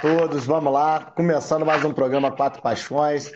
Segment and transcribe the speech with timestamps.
[0.00, 1.12] todos, vamos lá.
[1.14, 3.30] Começando mais um programa Quatro Paixões.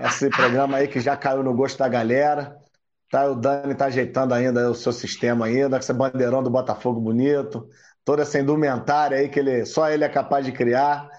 [0.00, 2.56] Esse programa aí que já caiu no gosto da galera.
[3.10, 7.68] Tá, o Dani tá ajeitando ainda o seu sistema ainda, esse bandeirão do Botafogo bonito,
[8.06, 11.10] toda essa indumentária aí que ele, só ele é capaz de criar.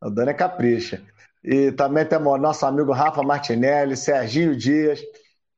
[0.00, 1.02] O Dani é capricha.
[1.42, 5.02] E também temos nosso amigo Rafa Martinelli, Serginho Dias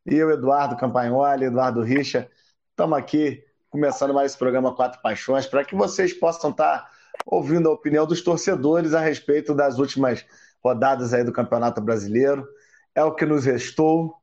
[0.05, 2.29] e o Eduardo Campagnoli, Eduardo Richa.
[2.71, 7.69] Estamos aqui começando mais esse programa Quatro Paixões, para que vocês possam estar tá ouvindo
[7.69, 10.25] a opinião dos torcedores a respeito das últimas
[10.63, 12.47] rodadas aí do Campeonato Brasileiro.
[12.95, 14.15] É o que nos restou.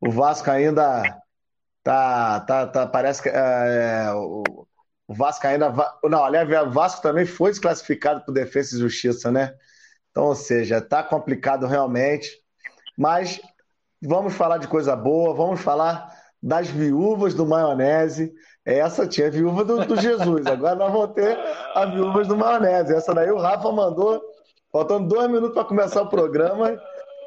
[0.00, 1.02] O Vasco ainda
[1.82, 4.42] tá, tá, tá parece que é, o,
[5.08, 5.72] Vasco ainda
[6.04, 9.54] não, aliás, o Vasco também foi desclassificado por Defesa e Justiça, né?
[10.10, 12.30] Então, ou seja, tá complicado realmente.
[12.96, 13.40] Mas
[14.00, 18.32] vamos falar de coisa boa, vamos falar das viúvas do maionese.
[18.64, 20.46] Essa tinha a viúva do, do Jesus.
[20.46, 21.36] Agora nós vamos ter
[21.74, 22.94] a viúvas do maionese.
[22.94, 24.22] Essa daí o Rafa mandou,
[24.70, 26.80] faltando dois minutos para começar o programa,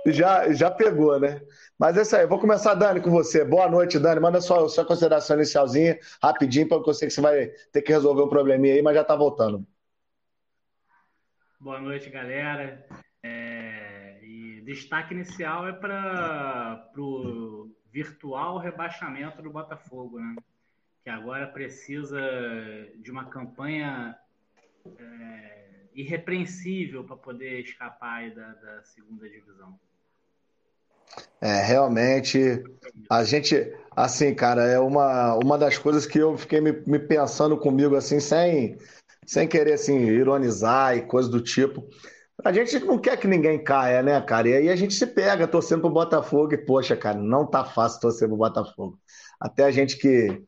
[0.07, 1.41] já, já pegou, né?
[1.77, 2.25] Mas é isso aí.
[2.25, 3.43] Vou começar, Dani, com você.
[3.43, 4.21] Boa noite, Dani.
[4.21, 8.21] Manda sua, sua consideração inicialzinha, rapidinho, porque eu sei que você vai ter que resolver
[8.21, 9.65] um probleminha aí, mas já está voltando.
[11.59, 12.85] Boa noite, galera.
[13.21, 14.19] É...
[14.23, 20.35] E destaque inicial é para o virtual rebaixamento do Botafogo, né?
[21.05, 22.19] Que agora precisa
[22.95, 24.17] de uma campanha
[24.99, 29.79] é, irrepreensível para poder escapar da, da segunda divisão.
[31.39, 32.63] É, realmente,
[33.07, 37.55] a gente, assim, cara, é uma, uma das coisas que eu fiquei me, me pensando
[37.55, 38.75] comigo, assim, sem,
[39.27, 41.87] sem querer, assim, ironizar e coisa do tipo.
[42.43, 44.49] A gente não quer que ninguém caia, né, cara?
[44.49, 48.01] E aí a gente se pega torcendo pro Botafogo e, poxa, cara, não tá fácil
[48.01, 48.99] torcer pro Botafogo.
[49.39, 50.43] Até a gente que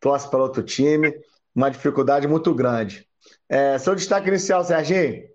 [0.00, 1.14] torce para outro time,
[1.54, 3.08] uma dificuldade muito grande.
[3.48, 5.28] É, seu destaque inicial, Serginho?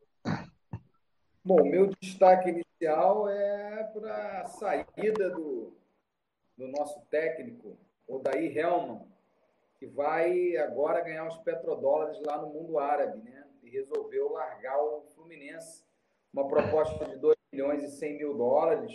[1.44, 5.74] Bom, meu destaque inicial é para a saída do,
[6.58, 7.78] do nosso técnico,
[8.08, 9.02] Odair Helman,
[9.80, 13.46] que vai agora ganhar os petrodólares lá no mundo árabe, né?
[13.64, 15.84] E resolveu largar o Fluminense
[16.34, 18.94] uma proposta de 2 milhões e 100 mil dólares,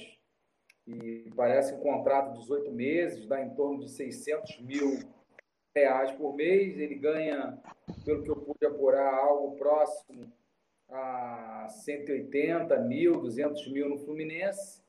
[0.86, 5.00] e parece um contrato de 18 meses, dá em torno de 600 mil
[5.75, 6.79] reais por mês.
[6.79, 7.59] Ele ganha,
[8.05, 10.33] pelo que eu pude apurar, algo próximo
[10.89, 14.83] a 180 mil, 200 mil no Fluminense.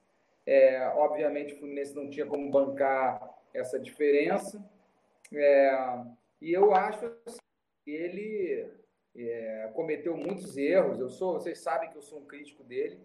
[0.45, 4.63] É, obviamente, o Fluminense não tinha como bancar essa diferença.
[5.34, 6.00] É,
[6.41, 7.12] e eu acho
[7.84, 8.69] que ele
[9.16, 11.00] é, cometeu muitos erros.
[11.00, 13.00] Eu sou, vocês sabem que eu sou um crítico dele,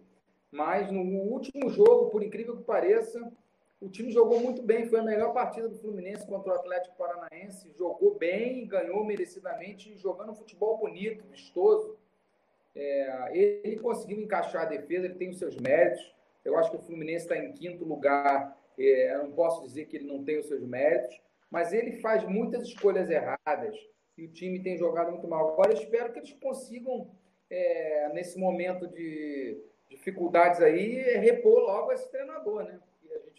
[0.51, 3.31] mas no último jogo, por incrível que pareça,
[3.81, 4.85] o time jogou muito bem.
[4.85, 7.73] Foi a melhor partida do Fluminense contra o Atlético Paranaense.
[7.75, 11.97] Jogou bem, ganhou merecidamente, jogando um futebol bonito, vistoso.
[12.75, 16.13] É, ele conseguiu encaixar a defesa, ele tem os seus méritos.
[16.45, 18.55] Eu acho que o Fluminense está em quinto lugar.
[18.77, 22.23] É, eu não posso dizer que ele não tem os seus méritos, mas ele faz
[22.23, 23.75] muitas escolhas erradas
[24.17, 25.53] e o time tem jogado muito mal.
[25.53, 27.09] Agora eu espero que eles consigam,
[27.49, 29.57] é, nesse momento de
[29.89, 32.79] dificuldades aí, repor logo esse treinador, né?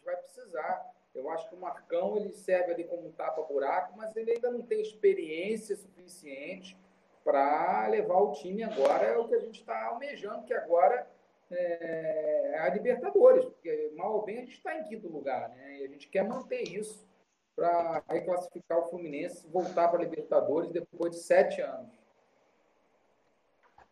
[0.02, 0.92] Gente vai precisar.
[1.14, 4.62] Eu acho que o Marcão ele serve ali como um tapa-buraco, mas ele ainda não
[4.62, 6.76] tem experiência suficiente
[7.22, 9.04] para levar o time agora.
[9.04, 11.06] É o que a gente está almejando, que agora
[11.50, 15.78] é a Libertadores, porque mal ou bem a gente está em quinto lugar, né?
[15.78, 17.06] E a gente quer manter isso
[17.54, 21.92] para reclassificar o Fluminense, voltar para a Libertadores depois de sete anos.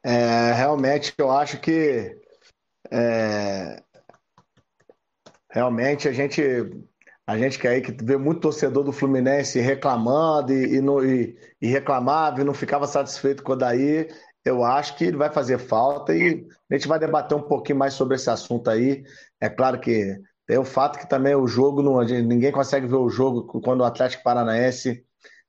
[0.02, 2.18] É, realmente, eu acho que
[2.90, 3.82] é,
[5.50, 6.42] realmente a gente
[7.26, 11.66] a gente que aí que vê muito torcedor do Fluminense reclamando e, e, e, e
[11.68, 14.08] reclamava e não ficava satisfeito com o daí,
[14.44, 17.94] eu acho que ele vai fazer falta e a gente vai debater um pouquinho mais
[17.94, 19.04] sobre esse assunto aí.
[19.40, 23.08] É claro que tem o fato que também o jogo, não, ninguém consegue ver o
[23.08, 25.04] jogo quando o Atlético Paranaense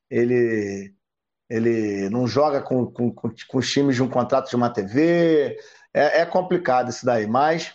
[0.09, 0.93] ele,
[1.49, 5.57] ele não joga com, com, com os times de um contrato de uma TV.
[5.93, 7.25] É, é complicado isso daí.
[7.25, 7.73] Mas,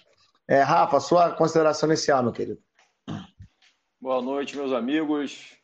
[0.48, 2.60] é, Rafa, sua consideração inicial, meu querido.
[4.00, 5.56] Boa noite, meus amigos.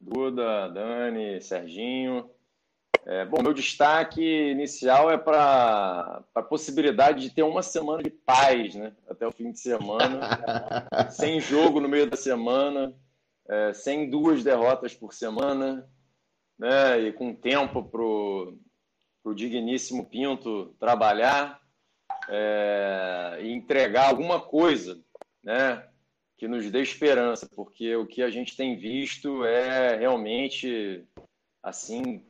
[0.00, 2.30] Duda, Dani, Serginho.
[3.06, 8.74] É, bom, meu destaque inicial é para a possibilidade de ter uma semana de paz,
[8.74, 8.92] né?
[9.08, 10.20] Até o fim de semana,
[11.10, 12.92] sem jogo no meio da semana,
[13.48, 15.88] é, sem duas derrotas por semana,
[16.58, 17.00] né?
[17.00, 21.60] E com tempo para o digníssimo Pinto trabalhar
[22.28, 25.00] é, e entregar alguma coisa,
[25.42, 25.86] né?
[26.36, 31.04] Que nos dê esperança, porque o que a gente tem visto é realmente
[31.62, 32.24] assim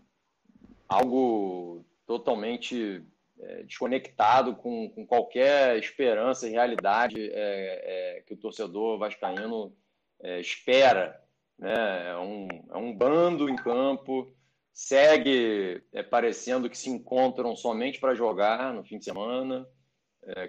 [0.88, 3.04] algo totalmente
[3.38, 9.76] é, desconectado com, com, qualquer esperança e realidade é, é, que o torcedor vascaíno
[10.22, 11.20] é, espera.
[11.58, 11.74] Né?
[12.08, 14.32] É, um, é um bando em campo,
[14.72, 19.68] segue é, parecendo que se encontram somente para jogar no fim de semana,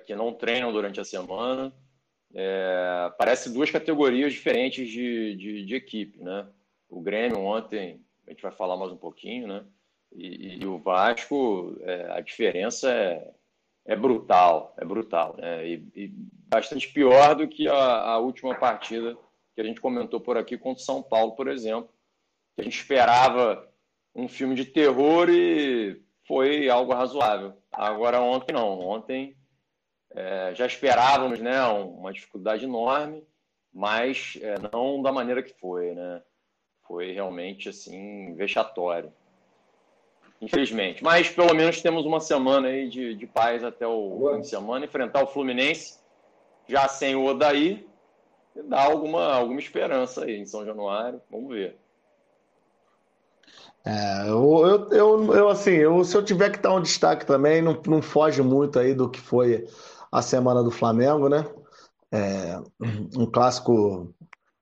[0.05, 1.73] que não treinam durante a semana.
[3.17, 6.21] parece duas categorias diferentes de, de, de equipe.
[6.21, 6.47] Né?
[6.89, 9.65] O Grêmio ontem, a gente vai falar mais um pouquinho, né?
[10.11, 13.33] E, e o Vasco, é, a diferença é,
[13.85, 15.67] é, brutal, é brutal, né?
[15.67, 16.07] E, e
[16.49, 19.17] bastante pior do que a, a, última partida
[19.53, 21.89] que a gente comentou por aqui contra o São Paulo, por exemplo.
[22.57, 23.67] A gente esperava
[24.15, 27.53] um filme de terror e foi algo razoável.
[27.71, 29.36] Agora ontem não, ontem
[30.15, 33.25] é, já esperávamos, né, uma dificuldade enorme,
[33.73, 36.21] mas é, não da maneira que foi, né?
[36.87, 39.11] Foi realmente assim vexatório
[40.41, 41.03] infelizmente.
[41.03, 44.85] Mas pelo menos temos uma semana aí de, de paz até o fim de semana,
[44.85, 45.99] enfrentar o Fluminense,
[46.67, 47.87] já sem o Odaí,
[48.55, 51.21] e dar alguma, alguma esperança aí em São Januário.
[51.29, 51.77] Vamos ver.
[53.85, 57.81] É, eu, eu, eu, assim, eu, se eu tiver que dar um destaque também, não,
[57.87, 59.65] não foge muito aí do que foi
[60.11, 61.45] a semana do Flamengo, né?
[62.11, 62.59] É,
[63.17, 64.13] um clássico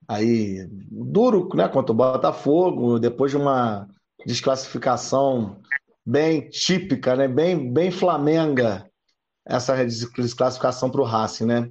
[0.08, 1.68] aí duro, né?
[1.68, 3.88] Contra o Botafogo, depois de uma
[4.26, 5.60] desclassificação
[6.04, 7.26] bem típica, né?
[7.26, 8.88] bem, bem flamenga,
[9.44, 11.70] essa desclassificação para o Racing, né?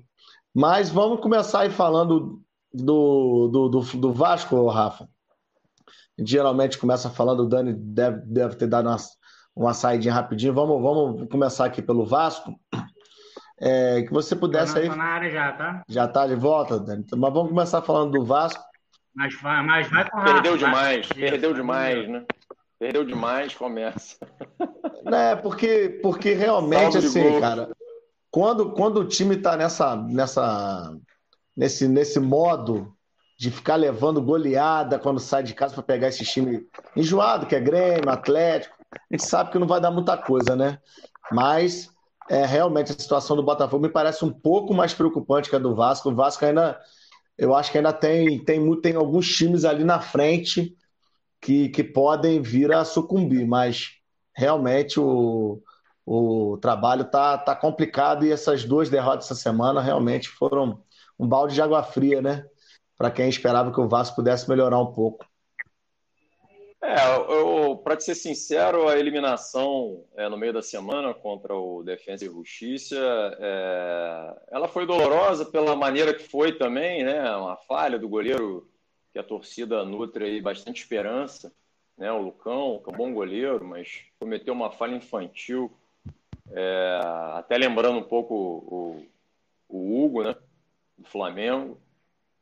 [0.54, 2.42] Mas vamos começar aí falando
[2.74, 5.08] do, do, do, do Vasco, Rafa.
[6.18, 8.98] Geralmente começa falando, o Dani deve, deve ter dado uma,
[9.54, 10.54] uma saidinha rapidinho.
[10.54, 12.58] Vamos, vamos começar aqui pelo Vasco.
[13.60, 14.90] É, que você pudesse aí.
[14.90, 15.84] na área já, tá?
[15.88, 17.06] Já tá de volta, Dani.
[17.16, 18.64] Mas vamos começar falando do Vasco.
[19.16, 22.26] Mas vai, mas vai com Perdeu demais, perdeu demais, né?
[22.78, 24.18] Perdeu demais, começa.
[25.08, 27.70] É, porque, porque realmente, assim, cara,
[28.32, 30.98] quando, quando o time tá nessa, nessa,
[31.56, 32.92] nesse, nesse modo
[33.38, 37.60] de ficar levando goleada quando sai de casa para pegar esse time enjoado, que é
[37.60, 40.80] Grêmio, Atlético, a gente sabe que não vai dar muita coisa, né?
[41.32, 41.95] Mas
[42.30, 45.76] é, realmente a situação do Botafogo me parece um pouco mais preocupante que a do
[45.76, 46.10] Vasco.
[46.10, 46.80] O Vasco ainda
[47.38, 50.76] eu acho que ainda tem, tem, tem alguns times ali na frente
[51.42, 53.92] que, que podem vir a sucumbir, mas
[54.34, 55.62] realmente o,
[56.06, 60.82] o trabalho está tá complicado e essas duas derrotas essa semana realmente foram
[61.20, 62.46] um balde de água fria, né?
[62.98, 65.26] Para quem esperava que o Vasco pudesse melhorar um pouco.
[66.88, 72.28] É, para ser sincero, a eliminação é, no meio da semana contra o Defensa e
[72.28, 72.96] Justiça,
[73.40, 77.36] é, ela foi dolorosa pela maneira que foi também, né?
[77.36, 78.70] Uma falha do goleiro
[79.12, 81.52] que a torcida nutre aí bastante esperança,
[81.98, 82.12] né?
[82.12, 85.76] O Lucão, que é um bom goleiro, mas cometeu uma falha infantil,
[86.52, 87.00] é,
[87.34, 89.08] até lembrando um pouco o,
[89.68, 90.36] o Hugo, né?
[91.00, 91.80] Do Flamengo.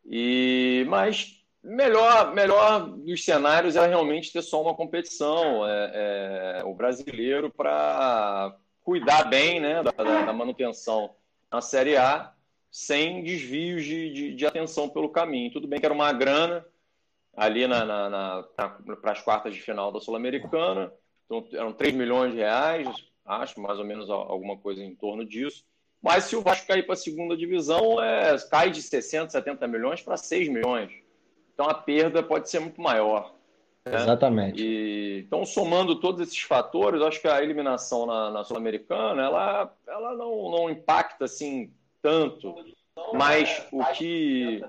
[0.06, 6.74] E mas Melhor, melhor dos cenários é realmente ter só uma competição, é, é o
[6.74, 11.16] brasileiro para cuidar bem né, da, da, manutenção
[11.50, 12.34] na Série A,
[12.70, 15.54] sem desvios de, de, de, atenção pelo caminho.
[15.54, 16.66] Tudo bem que era uma grana
[17.34, 18.44] ali na, na, na
[19.02, 20.92] para as quartas de final da Sul-Americana,
[21.26, 22.90] então eram 3 milhões de reais,
[23.26, 25.64] acho, mais ou menos alguma coisa em torno disso.
[26.02, 30.02] Mas se o Vasco cair para a segunda divisão, é, cai de 60, 70 milhões
[30.02, 31.03] para 6 milhões.
[31.64, 33.34] Então a perda pode ser muito maior.
[33.86, 33.96] Né?
[33.96, 34.62] Exatamente.
[34.62, 40.14] E, então, somando todos esses fatores, acho que a eliminação na, na Sul-Americana ela, ela
[40.16, 42.54] não, não impacta assim tanto,
[43.14, 44.62] mas o que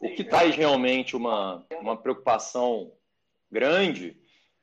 [0.00, 2.90] o que traz realmente uma, uma preocupação
[3.50, 4.16] grande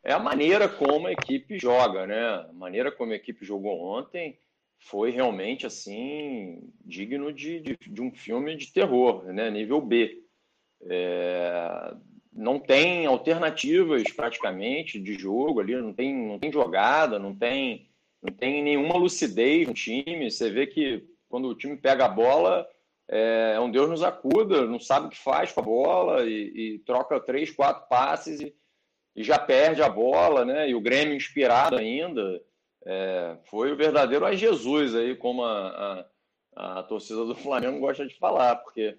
[0.04, 2.26] é a maneira como a equipe joga, né?
[2.26, 4.38] A maneira como a equipe jogou ontem
[4.80, 9.50] foi realmente assim digno de, de, de um filme de terror, né?
[9.52, 10.25] Nível B.
[10.88, 11.94] É,
[12.36, 17.88] não tem alternativas praticamente de jogo ali, não tem, não tem jogada, não tem,
[18.22, 20.30] não tem nenhuma lucidez no time.
[20.30, 22.68] Você vê que quando o time pega a bola,
[23.08, 26.76] é, é um Deus nos acuda, não sabe o que faz com a bola e,
[26.76, 28.56] e troca três, quatro passes e,
[29.16, 30.70] e, já perde a bola, né?
[30.70, 32.42] E o Grêmio inspirado ainda.
[32.88, 36.06] É, foi o verdadeiro a Jesus aí, como a,
[36.56, 38.98] a, a torcida do Flamengo gosta de falar, porque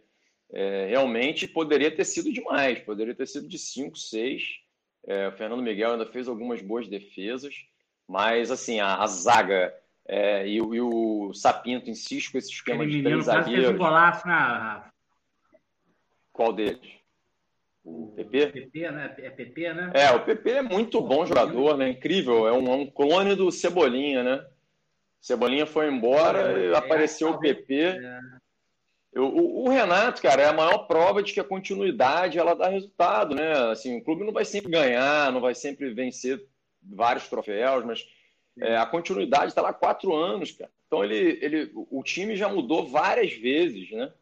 [0.52, 4.42] é, realmente poderia ter sido demais, poderia ter sido de 5, 6.
[5.06, 7.54] É, o Fernando Miguel ainda fez algumas boas defesas,
[8.08, 9.74] mas assim, a, a zaga
[10.08, 13.64] é, e, e, o Sapinto insiste com esse esquema Aquele de três zagueiros.
[13.66, 14.90] Fez um golaço na...
[16.32, 16.96] Qual deles?
[17.84, 18.46] O PP?
[18.48, 19.14] PP, né?
[19.18, 19.92] É PP, né?
[19.94, 21.88] É, o PP é muito bom jogador, né?
[21.88, 22.46] Incrível.
[22.46, 24.46] É um, é um clone do Cebolinha, né?
[25.20, 27.74] Cebolinha foi embora, é, apareceu o PP.
[27.74, 28.20] É.
[29.18, 33.34] O, o, Renato, cara, é a maior prova de que a continuidade ela dá resultado,
[33.34, 33.52] né?
[33.70, 36.44] Assim, o clube não vai sempre ganhar, não vai sempre vencer
[36.82, 38.06] vários troféus, mas
[38.60, 40.70] é, a continuidade está lá há quatro anos, cara.
[40.86, 44.12] Então ele, ele, o time já mudou várias vezes, né?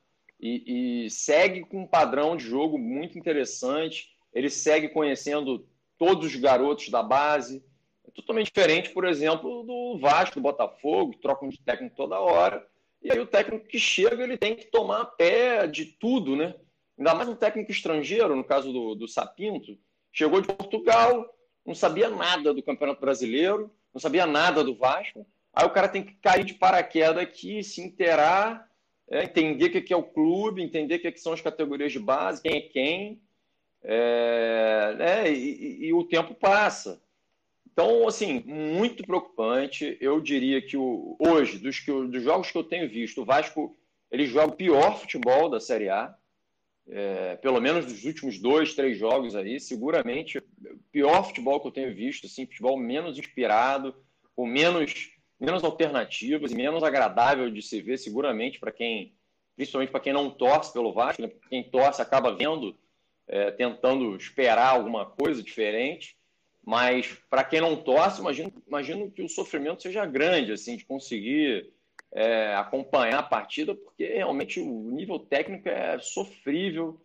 [0.40, 4.10] E, e segue com um padrão de jogo muito interessante.
[4.32, 5.66] Ele segue conhecendo
[5.98, 7.64] todos os garotos da base.
[8.06, 12.64] É totalmente diferente, por exemplo, do Vasco, do Botafogo, que trocam de técnico toda hora
[13.04, 16.54] e aí o técnico que chega, ele tem que tomar pé de tudo, né?
[16.98, 19.76] Ainda mais um técnico estrangeiro, no caso do, do Sapinto,
[20.10, 21.28] chegou de Portugal,
[21.66, 25.26] não sabia nada do Campeonato Brasileiro, não sabia nada do Vasco.
[25.52, 28.66] Aí o cara tem que cair de paraquedas aqui, se inteirar,
[29.10, 32.40] é, entender o que é o clube, entender o que são as categorias de base,
[32.40, 33.20] quem é quem.
[33.82, 35.30] É, né?
[35.30, 37.03] e, e, e o tempo passa.
[37.74, 39.98] Então, assim, muito preocupante.
[40.00, 43.76] Eu diria que o, hoje, dos, que, dos jogos que eu tenho visto, o Vasco
[44.12, 46.14] ele joga o pior futebol da Série A.
[46.86, 50.44] É, pelo menos dos últimos dois, três jogos aí, seguramente o
[50.92, 53.96] pior futebol que eu tenho visto, assim, futebol menos inspirado,
[54.36, 59.14] com menos, menos alternativas e menos agradável de se ver, seguramente para quem,
[59.56, 61.30] principalmente para quem não torce pelo Vasco, né?
[61.48, 62.76] quem torce acaba vendo,
[63.26, 66.16] é, tentando esperar alguma coisa diferente.
[66.64, 71.72] Mas para quem não torce, imagino, imagino que o sofrimento seja grande, assim, de conseguir
[72.12, 77.00] é, acompanhar a partida, porque realmente o nível técnico é sofrível,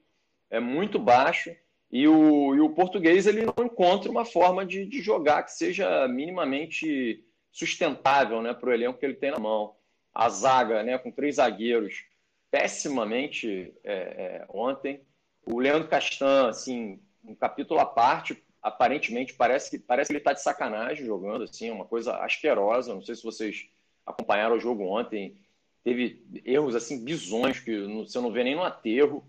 [0.50, 1.54] é muito baixo,
[1.92, 6.08] e o, e o português ele não encontra uma forma de, de jogar que seja
[6.08, 9.76] minimamente sustentável né, para o elenco que ele tem na mão.
[10.14, 12.06] A zaga, né, com três zagueiros,
[12.52, 15.02] pessimamente é, é, ontem.
[15.46, 20.34] O Leandro Castan, assim, um capítulo à parte, aparentemente parece que parece que ele está
[20.34, 22.94] de sacanagem jogando assim, uma coisa asquerosa.
[22.94, 23.68] Não sei se vocês
[24.06, 25.36] acompanharam o jogo ontem.
[25.84, 29.24] Teve erros assim bizonhos que você não vê nem no aterro.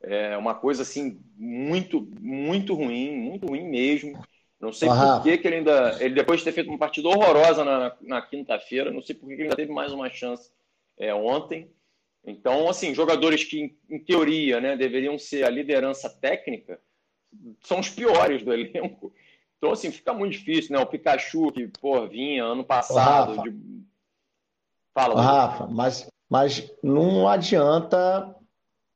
[0.00, 4.20] É uma coisa assim muito muito ruim, muito ruim mesmo.
[4.60, 7.64] Não sei por que, que ele ainda ele depois de ter feito uma partida horrorosa
[7.64, 10.50] na, na, na quinta-feira, não sei por que ele ainda teve mais uma chance
[10.98, 11.70] é, ontem.
[12.26, 16.80] Então, assim, jogadores que, em, em teoria, né, deveriam ser a liderança técnica,
[17.62, 19.12] são os piores do elenco.
[19.58, 20.82] Então, assim, fica muito difícil, né?
[20.82, 23.36] O Pikachu, que, pô, vinha ano passado.
[23.36, 23.82] Rafa, de...
[24.94, 28.34] Fala, Ô, Rafa mas, mas não adianta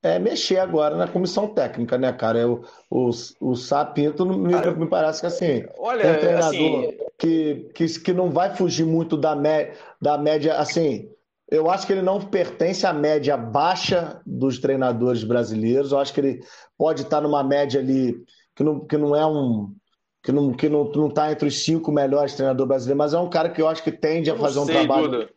[0.02, 2.38] é, mexer agora na comissão técnica, né, cara?
[2.38, 5.64] Eu, o, o Sapinto me, cara, me parece que assim.
[5.78, 6.98] Olha, é um treinador assim...
[7.18, 11.10] que, que, que não vai fugir muito da, me, da média, assim.
[11.50, 15.90] Eu acho que ele não pertence à média baixa dos treinadores brasileiros.
[15.90, 16.40] Eu acho que ele
[16.78, 19.74] pode estar numa média ali que não, que não é um.
[20.22, 23.28] que não que não, não está entre os cinco melhores treinadores brasileiros, mas é um
[23.28, 25.08] cara que eu acho que tende a fazer sei, um trabalho.
[25.08, 25.30] Duda.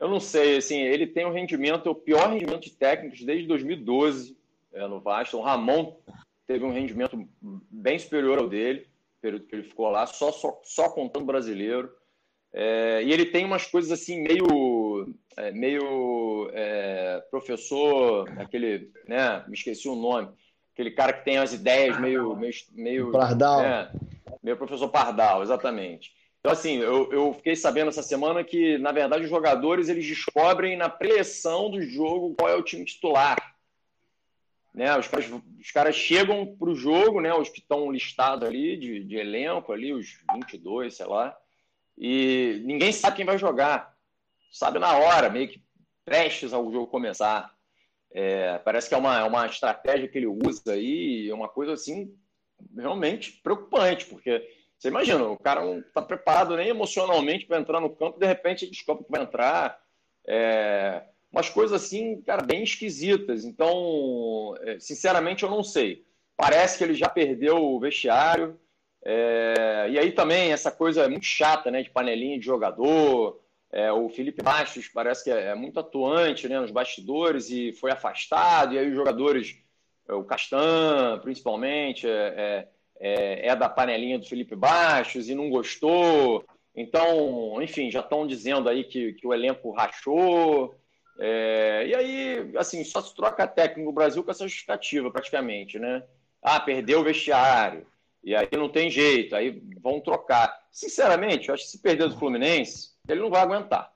[0.00, 4.36] Eu não sei, assim, ele tem um rendimento, o pior rendimento de técnicos desde 2012
[4.72, 5.36] é, no Vasco.
[5.36, 5.96] O Ramon
[6.46, 7.28] teve um rendimento
[7.70, 8.86] bem superior ao dele,
[9.20, 11.90] período que ele ficou lá, só, só, só contando brasileiro.
[12.52, 14.46] É, e ele tem umas coisas assim meio,
[15.36, 19.44] é, meio é, professor, aquele, né?
[19.46, 20.28] Me esqueci o nome,
[20.72, 23.92] aquele cara que tem as ideias meio, meio, meio Pardal, né,
[24.42, 26.12] meio professor Pardal, exatamente.
[26.40, 30.76] Então assim, eu, eu fiquei sabendo essa semana que na verdade os jogadores eles descobrem
[30.76, 33.36] na preleção do jogo qual é o time titular.
[34.72, 38.76] Né, os, caras, os caras chegam para o jogo, né, os que estão listados ali
[38.76, 41.36] de, de elenco, ali, os 22, sei lá,
[41.96, 43.97] e ninguém sabe quem vai jogar.
[44.50, 45.62] Sabe na hora, meio que
[46.04, 47.54] prestes ao jogo começar.
[48.10, 51.74] É, parece que é uma, é uma estratégia que ele usa aí, é uma coisa
[51.74, 52.14] assim
[52.76, 54.42] realmente preocupante, porque
[54.78, 58.64] você imagina, o cara não está preparado nem emocionalmente para entrar no campo, de repente
[58.64, 59.78] ele descobre que vai entrar.
[60.26, 61.02] É,
[61.32, 63.44] umas coisas assim, cara, bem esquisitas.
[63.44, 66.04] Então, é, sinceramente, eu não sei.
[66.36, 68.58] Parece que ele já perdeu o vestiário.
[69.04, 73.40] É, e aí também essa coisa muito chata, né, de panelinha de jogador.
[73.70, 77.90] É, o Felipe Bastos parece que é, é, muito atuante né, nos bastidores e foi
[77.90, 78.74] afastado.
[78.74, 79.56] E aí os jogadores,
[80.08, 86.44] é, o Castan principalmente, é, é, é da panelinha do Felipe Bastos e não gostou.
[86.74, 90.74] Então, enfim, já estão dizendo aí que, que o elenco rachou.
[91.20, 96.04] E aí, assim, só se troca técnico no Brasil com essa justificativa, praticamente, né?
[96.40, 97.84] Ah, perdeu o vestiário.
[98.28, 100.54] E aí não tem jeito, aí vão trocar.
[100.70, 103.90] Sinceramente, eu acho que se perder do Fluminense, ele não vai aguentar.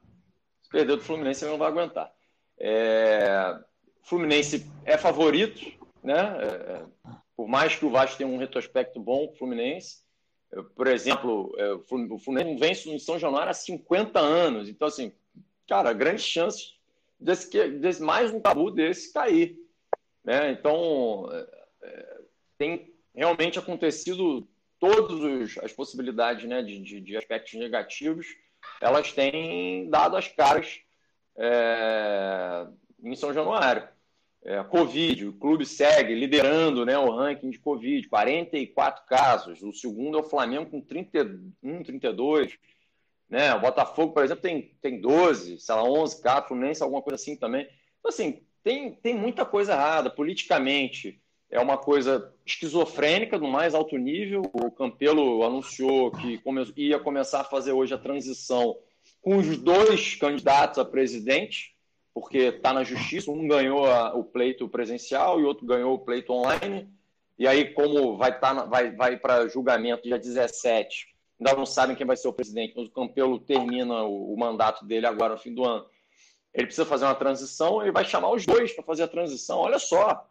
[0.63, 2.11] Se perder do Fluminense, ele não vai aguentar.
[2.59, 3.55] É...
[4.01, 5.61] Fluminense é favorito,
[6.03, 6.35] né?
[6.41, 6.83] É...
[7.37, 9.99] Por mais que o Vasco tenha um retrospecto bom, o Fluminense.
[10.75, 14.67] Por exemplo, é, o Fluminense vence no São Januário há 50 anos.
[14.67, 15.13] Então, assim,
[15.69, 16.75] cara, grandes chances
[17.21, 19.59] desse, desse mais um tabu desse cair.
[20.25, 20.53] Né?
[20.53, 21.29] Então,
[21.83, 22.21] é,
[22.57, 24.47] tem realmente acontecido
[24.79, 28.27] todas as possibilidades né, de, de, de, aspectos negativos,
[28.81, 30.81] elas têm dado as caras
[31.37, 32.67] é,
[33.03, 33.89] em São Januário.
[34.45, 39.63] É, Covid, o clube segue liderando né, o ranking de Covid, 44 casos.
[39.63, 42.59] O segundo é o Flamengo com 31, 32.
[43.31, 43.55] Né?
[43.55, 47.37] O Botafogo, por exemplo, tem, tem 12, sei lá, 11 casos, Fluminense, alguma coisa assim
[47.37, 47.69] também.
[48.01, 51.23] Então, assim, tem, tem muita coisa errada politicamente.
[51.53, 54.43] É uma coisa esquizofrênica no mais alto nível.
[54.55, 56.41] O Campelo anunciou que
[56.77, 58.77] ia começar a fazer hoje a transição
[59.21, 61.77] com os dois candidatos a presidente,
[62.15, 63.31] porque está na justiça.
[63.31, 66.89] Um ganhou a, o pleito presencial e outro ganhou o pleito online.
[67.39, 72.07] E aí, como vai, tá, vai, vai para julgamento dia 17, ainda não sabem quem
[72.07, 75.55] vai ser o presidente, mas o Campelo termina o, o mandato dele agora no fim
[75.55, 75.85] do ano
[76.55, 79.59] ele precisa fazer uma transição, ele vai chamar os dois para fazer a transição.
[79.59, 80.29] Olha só.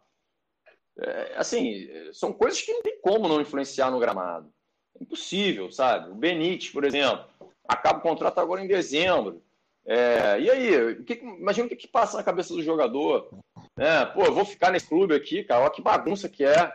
[0.98, 4.52] É, assim, são coisas que não tem como não influenciar no gramado.
[4.98, 6.10] É impossível, sabe?
[6.10, 7.24] O Benítez, por exemplo,
[7.66, 9.42] acaba o contrato agora em dezembro.
[9.84, 13.30] É, e aí, o que, imagina o que, que, passa na cabeça do jogador.
[13.78, 16.72] É, pô, eu vou ficar nesse clube aqui, cara, olha que bagunça que é.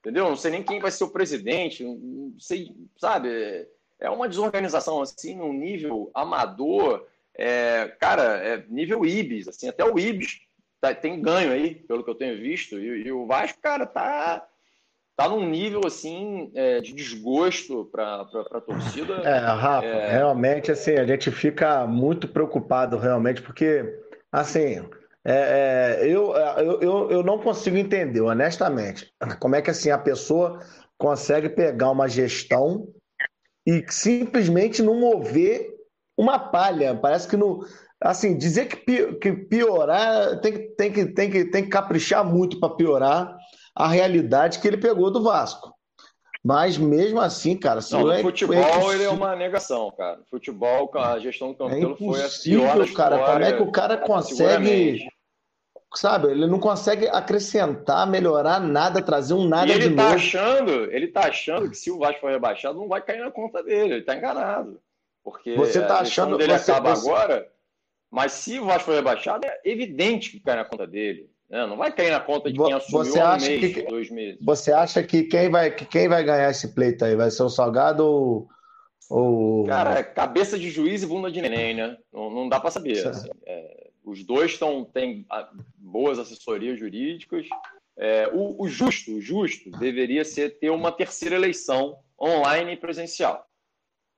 [0.00, 0.28] Entendeu?
[0.28, 3.66] Não sei nem quem vai ser o presidente, não sei, sabe?
[3.98, 7.06] É uma desorganização assim, num nível amador
[7.36, 10.40] é, cara, é nível Ibis, assim, até o Ibis
[10.88, 14.46] tá, tem ganho aí, pelo que eu tenho visto, e, e o Vasco, cara, tá,
[15.16, 19.14] tá num nível, assim, é, de desgosto para a torcida.
[19.22, 20.10] É, Rafa, é...
[20.12, 23.98] realmente, assim, a gente fica muito preocupado, realmente, porque,
[24.30, 24.84] assim,
[25.24, 29.98] é, é, eu, eu, eu, eu não consigo entender, honestamente, como é que, assim, a
[29.98, 30.60] pessoa
[30.98, 32.88] consegue pegar uma gestão
[33.66, 35.74] e simplesmente não mover
[36.16, 36.94] uma palha.
[36.94, 37.66] Parece que no.
[38.04, 42.74] Assim, dizer que, que piorar tem, tem, que, tem, que, tem que caprichar muito para
[42.74, 43.34] piorar
[43.74, 45.74] a realidade que ele pegou do Vasco.
[46.44, 47.80] Mas mesmo assim, cara.
[47.80, 50.18] Se não, é, futebol é ele é uma negação, cara.
[50.30, 53.18] Futebol, a gestão do Campelo é foi a pior cara.
[53.18, 55.08] Como é que o cara consegue.
[55.94, 60.14] Sabe, ele não consegue acrescentar, melhorar nada, trazer um nada e ele de tá novo.
[60.16, 63.62] achando, ele tá achando que se o Vasco for rebaixado, não vai cair na conta
[63.62, 63.94] dele.
[63.94, 64.80] Ele tá enganado.
[65.22, 67.08] Porque você está achando dele você, acaba você...
[67.08, 67.53] agora,
[68.14, 71.28] mas se o Vasco for rebaixado, é evidente que cai na conta dele.
[71.50, 71.66] Né?
[71.66, 74.38] Não vai cair na conta de quem assumiu você acha um mês, que, dois meses.
[74.40, 77.16] Você acha que quem vai, que quem vai ganhar esse pleito aí?
[77.16, 78.48] Vai ser o Salgado ou.
[79.10, 79.64] ou...
[79.66, 81.96] Cara, é cabeça de juiz e bunda de neném, né?
[82.12, 83.04] Não, não dá para saber.
[83.04, 83.28] Assim.
[83.46, 87.48] É, os dois tão, têm ah, boas assessorias jurídicas.
[87.98, 93.44] É, o, o, justo, o justo deveria ser ter uma terceira eleição online e presencial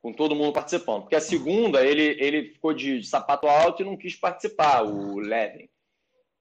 [0.06, 1.02] com todo mundo participando.
[1.02, 5.68] Porque a segunda, ele, ele ficou de, sapato alto e não quis participar, o Levin.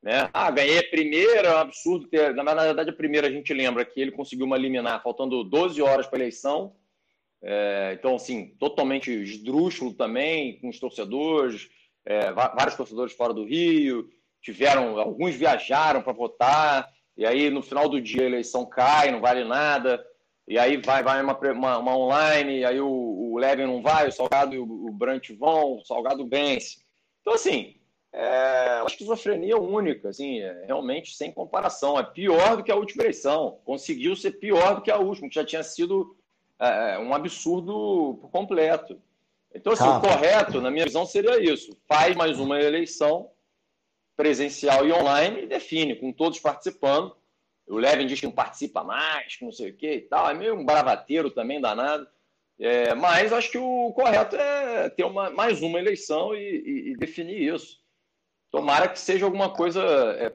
[0.03, 0.29] Né?
[0.31, 2.35] Ah, ganhei a primeira, é um absurdo ter.
[2.35, 6.05] Na verdade, a primeira a gente lembra que ele conseguiu uma liminar faltando 12 horas
[6.05, 6.75] para a eleição.
[7.41, 11.67] É, então, assim, totalmente esdrúxulo também, com os torcedores,
[12.05, 14.07] é, vários torcedores fora do Rio,
[14.43, 19.21] tiveram, alguns viajaram para votar, e aí no final do dia a eleição cai, não
[19.21, 20.05] vale nada
[20.47, 24.11] e aí vai, vai uma, uma, uma online, aí o, o Levin não vai, o
[24.11, 26.77] Salgado e o, o Brant vão, o Salgado vence.
[27.21, 27.75] Então, assim,
[28.13, 31.97] é uma esquizofrenia única, assim, é realmente sem comparação.
[31.97, 33.59] É pior do que a última eleição.
[33.65, 36.15] Conseguiu ser pior do que a última, que já tinha sido
[36.59, 39.01] é, é um absurdo por completo.
[39.53, 41.75] Então, assim, ah, o correto, na minha visão, seria isso.
[41.87, 43.31] Faz mais uma eleição
[44.15, 47.15] presencial e online e define, com todos participando
[47.67, 50.29] o Levin diz que não participa mais, que não sei o que e tal.
[50.29, 52.07] É meio um bravateiro também danado.
[52.59, 56.97] É, mas acho que o correto é ter uma, mais uma eleição e, e, e
[56.97, 57.79] definir isso.
[58.51, 60.31] Tomara que seja alguma coisa, é,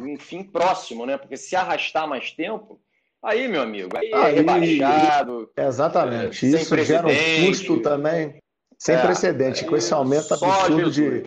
[0.00, 1.16] um fim próximo, né?
[1.18, 2.80] Porque se arrastar mais tempo,
[3.20, 5.50] aí, meu amigo, aí, é rebaixado.
[5.56, 6.46] Exatamente.
[6.46, 8.38] É, isso gera um custo também
[8.78, 9.64] sem é, precedente.
[9.64, 11.22] Com esse aumento absurdo de,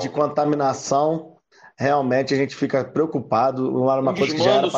[0.00, 1.37] de contaminação
[1.78, 3.70] realmente a gente fica preocupado.
[3.70, 4.68] Não uma um coisa que já era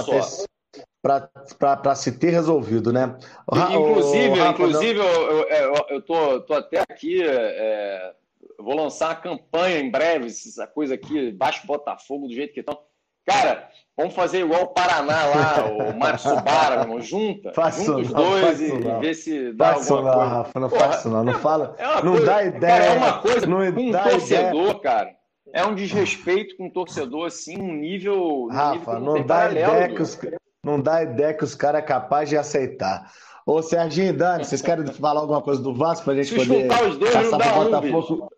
[1.80, 3.16] para se ter resolvido, né?
[3.50, 5.06] O, inclusive, o, inclusive não...
[5.06, 7.22] eu, eu, eu tô, tô até aqui.
[7.22, 8.12] É,
[8.58, 12.78] vou lançar a campanha em breve, essa coisa aqui, baixo Botafogo, do jeito que estão.
[13.26, 18.12] Cara, vamos fazer igual o Paraná lá, o Mário Subara, irmão, junta, faço junta os
[18.12, 20.34] dois e, e vê se dá faço alguma não, coisa.
[20.34, 22.60] Rafa, não Porra, faço não, não fala, é não coisa, dá ideia.
[22.60, 24.80] Cara, é uma coisa, não um torcedor, ideia.
[24.80, 25.19] cara,
[25.52, 28.46] é um desrespeito com o torcedor, assim, um nível.
[28.48, 30.18] Rafa, nível não, não dá ideia que os,
[30.62, 33.12] não dá ideia que os caras é capaz de aceitar.
[33.46, 36.36] Ô, Serginho e Dani, vocês querem falar alguma coisa do Vasco para a gente Se
[36.36, 38.32] poder juntar os dois, não dá um, Botafogo?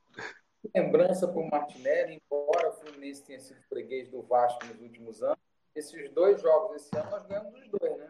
[0.75, 5.39] Lembrança para o Martinelli, embora o Fluminense tenha sido freguês do Vasco nos últimos anos,
[5.75, 8.09] esses dois jogos esse ano nós ganhamos os dois, né?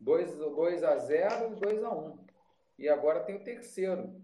[0.00, 2.18] 2, 2 a 0 e 2 a 1.
[2.78, 4.14] E agora tem o terceiro.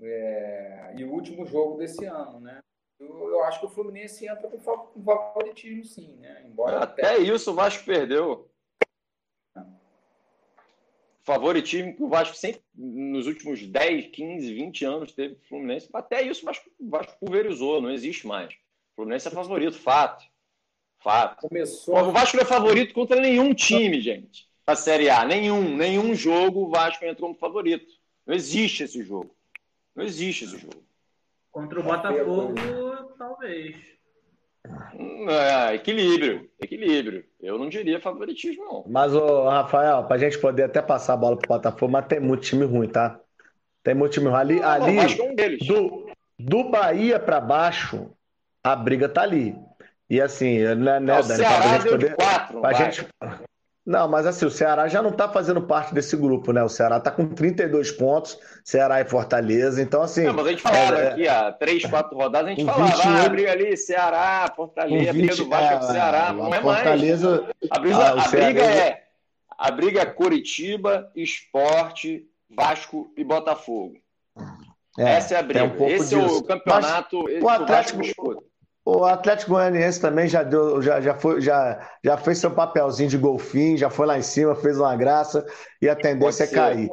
[0.00, 2.60] É, e o último jogo desse ano, né?
[2.98, 6.44] Eu, eu acho que o Fluminense entra com favoritismo, sim, né?
[6.46, 8.48] Embora até, até isso o Vasco perdeu.
[11.24, 15.88] Favoritismo que o Vasco sempre, nos últimos 10, 15, 20 anos, teve o Fluminense.
[15.92, 18.52] Até isso o Vasco, o Vasco pulverizou, não existe mais.
[18.52, 20.24] O Fluminense é favorito, fato.
[20.98, 21.48] Fato.
[21.48, 21.96] Começou...
[21.96, 24.48] O Vasco não é favorito contra nenhum time, gente.
[24.66, 25.24] A Série A.
[25.24, 25.76] Nenhum.
[25.76, 27.92] Nenhum jogo o Vasco entrou como favorito.
[28.24, 29.34] Não existe esse jogo.
[29.94, 30.82] Não existe esse jogo.
[31.50, 32.54] Contra o Botafogo,
[33.18, 33.76] talvez.
[35.28, 37.24] É, equilíbrio, equilíbrio.
[37.40, 38.84] Eu não diria favoritismo, não.
[38.86, 42.44] Mas, ô, Rafael, pra gente poder até passar a bola pro Botafogo, mas tem muito
[42.44, 43.18] time ruim, tá?
[43.82, 44.36] Tem muito time ruim.
[44.36, 45.66] Ali, não, ali é um deles.
[45.66, 46.06] Do,
[46.38, 48.10] do Bahia para baixo,
[48.62, 49.56] a briga tá ali.
[50.08, 52.14] E assim, né, né o Dani, pra gente poder.
[52.14, 53.06] Quatro, pra gente,
[53.84, 56.62] não, mas assim, o Ceará já não está fazendo parte desse grupo, né?
[56.62, 60.24] O Ceará está com 32 pontos, Ceará e Fortaleza, então assim...
[60.24, 63.08] Não, mas a gente falava é, aqui, há três, quatro rodadas, a gente falava, 28...
[63.08, 67.30] ah, briga ali, Ceará, Fortaleza, 20, briga do Vasco é, Ceará, não é Fortaleza,
[67.70, 67.92] mais.
[67.92, 69.02] A ah, a briga é...
[69.58, 73.94] A briga é Coritiba, Esporte, Vasco e Botafogo.
[74.98, 75.64] É, Essa é a briga.
[75.64, 78.44] Um esse é o campeonato, mas, o Atlético, o Vasco
[78.84, 83.16] o Atlético Goianiense também já deu, já, já, foi, já, já fez seu papelzinho de
[83.16, 85.46] golfinho, já foi lá em cima, fez uma graça
[85.80, 86.90] e a tendência é cair.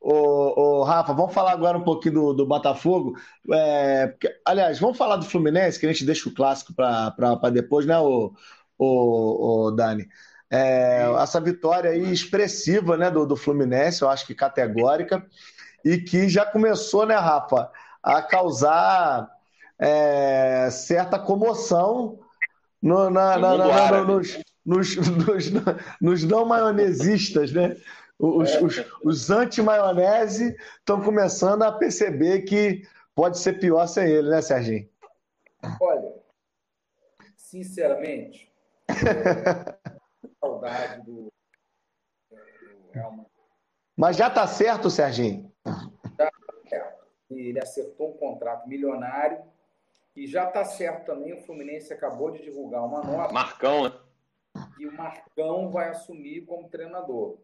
[0.00, 3.14] Ô, ô, Rafa, vamos falar agora um pouquinho do, do Botafogo.
[3.52, 7.84] É, porque, aliás, vamos falar do Fluminense, que a gente deixa o clássico para depois,
[7.84, 8.32] né, o,
[8.78, 10.08] o, o Dani?
[10.50, 15.26] É, essa vitória aí expressiva né, do, do Fluminense, eu acho que categórica,
[15.84, 17.70] e que já começou, né, Rafa,
[18.02, 19.28] a causar
[19.78, 22.18] é, certa comoção
[22.82, 25.50] no, na, na, na, nos, nos, nos,
[26.00, 27.76] nos, não maionesistas, né?
[28.18, 28.62] Os, é.
[28.62, 32.82] os, os anti-maionese estão começando a perceber que
[33.14, 34.88] pode ser pior sem ele, né, Serginho?
[35.80, 36.14] Olha,
[37.36, 38.52] sinceramente,
[40.40, 41.32] saudade do,
[42.92, 43.26] do
[43.96, 45.52] Mas já está certo, Serginho?
[45.64, 47.06] Já está certo.
[47.30, 49.38] Ele acertou um contrato milionário
[50.18, 53.32] e já está certo também, o Fluminense acabou de divulgar uma nota.
[53.32, 53.92] Marcão, né?
[54.80, 57.38] E o Marcão vai assumir como treinador.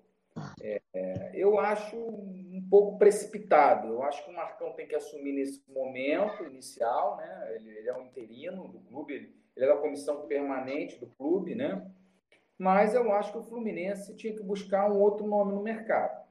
[0.60, 3.86] É, é, eu acho um pouco precipitado.
[3.86, 7.54] Eu acho que o Marcão tem que assumir nesse momento inicial, né?
[7.54, 11.54] Ele, ele é um interino do clube, ele, ele é da comissão permanente do clube,
[11.54, 11.88] né?
[12.58, 16.24] Mas eu acho que o Fluminense tinha que buscar um outro nome no mercado.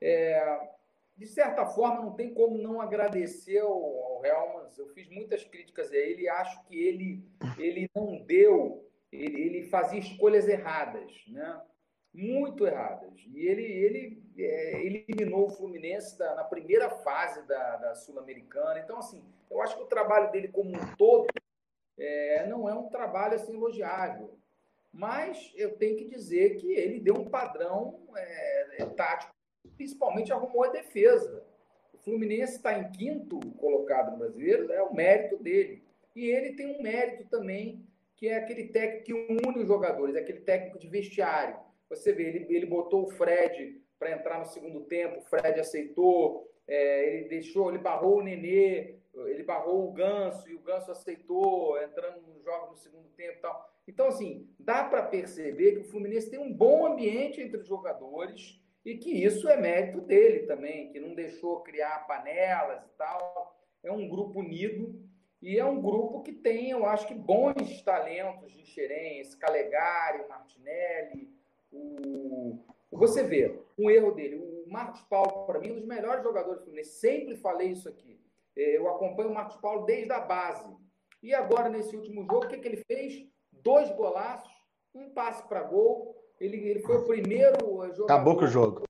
[0.00, 0.68] É,
[1.16, 4.78] de certa forma, não tem como não agradecer ao, ao Helmans.
[4.78, 7.24] Eu fiz muitas críticas a ele acho que ele,
[7.58, 11.60] ele não deu, ele, ele fazia escolhas erradas, né?
[12.12, 13.12] muito erradas.
[13.28, 18.80] E ele, ele é, eliminou o Fluminense da, na primeira fase da, da Sul-Americana.
[18.80, 21.26] Então, assim, eu acho que o trabalho dele como um todo
[21.98, 24.38] é, não é um trabalho assim elogiável.
[24.92, 29.36] Mas eu tenho que dizer que ele deu um padrão é tático
[29.76, 31.44] principalmente arrumou a defesa.
[32.06, 35.82] Fluminense está em quinto colocado no brasileiro, é o mérito dele.
[36.14, 40.38] E ele tem um mérito também, que é aquele técnico que une os jogadores, aquele
[40.38, 41.56] técnico de vestiário.
[41.90, 46.48] Você vê, ele, ele botou o Fred para entrar no segundo tempo, o Fred aceitou,
[46.68, 51.76] é, ele deixou, ele barrou o Nenê, ele barrou o Ganso e o Ganso aceitou,
[51.82, 53.68] entrando no jogo no segundo tempo e tal.
[53.88, 58.60] Então, assim, dá para perceber que o Fluminense tem um bom ambiente entre os jogadores,
[58.86, 63.58] e que isso é mérito dele também, que não deixou criar panelas e tal.
[63.82, 65.04] É um grupo unido
[65.42, 71.28] e é um grupo que tem, eu acho que, bons talentos de Xerém, Calegari, Martinelli,
[71.72, 72.60] o...
[72.92, 74.36] Você vê um erro dele.
[74.36, 76.90] O Marcos Paulo, para mim, é um dos melhores jogadores do Fluminense.
[76.90, 78.20] Sempre falei isso aqui.
[78.56, 80.72] É, eu acompanho o Marcos Paulo desde a base.
[81.20, 83.26] E agora, nesse último jogo, o que, que ele fez?
[83.50, 84.52] Dois golaços,
[84.94, 88.04] um passe para gol, ele, ele foi o primeiro jogador.
[88.04, 88.82] Acabou com o jogo.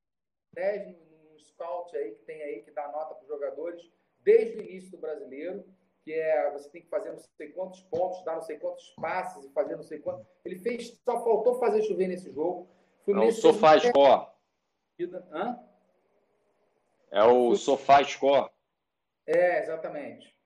[0.54, 3.90] 10 no, no scout aí que tem aí que dá nota para os jogadores
[4.22, 5.64] desde o início do brasileiro,
[6.02, 9.44] que é você tem que fazer não sei quantos pontos, dar não sei quantos passes
[9.44, 10.26] e fazer não sei quantos.
[10.44, 12.68] Ele fez, só faltou fazer chover nesse jogo.
[13.06, 14.26] É o Sofá Score.
[15.30, 15.60] Hã?
[17.10, 18.50] É o Sofá Score.
[19.26, 20.36] É, exatamente.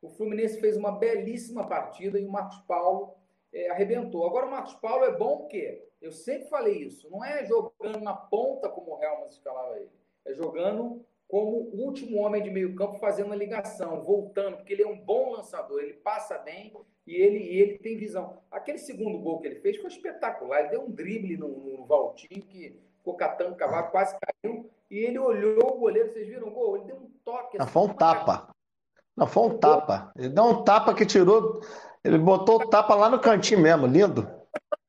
[0.00, 3.16] O Fluminense fez uma belíssima partida e o Marcos Paulo
[3.52, 4.26] é, arrebentou.
[4.26, 7.10] Agora, o Marcos Paulo é bom porque Eu sempre falei isso.
[7.10, 9.90] Não é jogando na ponta como o Helmas escalava ele.
[10.24, 14.86] É jogando como último homem de meio campo, fazendo a ligação, voltando, porque ele é
[14.86, 16.72] um bom lançador, ele passa bem
[17.06, 18.38] e ele, e ele tem visão.
[18.50, 20.60] Aquele segundo gol que ele fez foi espetacular.
[20.60, 24.98] Ele deu um drible no, no Valtinho, que ficou catando o cavalo, quase caiu, e
[24.98, 26.12] ele olhou o goleiro.
[26.12, 26.76] Vocês viram o gol?
[26.76, 27.56] Ele deu um toque.
[27.56, 28.48] Assim, Não, foi um tapa.
[29.16, 30.12] Não, foi um tapa.
[30.16, 31.60] Ele deu um tapa que tirou.
[32.04, 34.35] Ele botou o tapa lá no cantinho mesmo, lindo.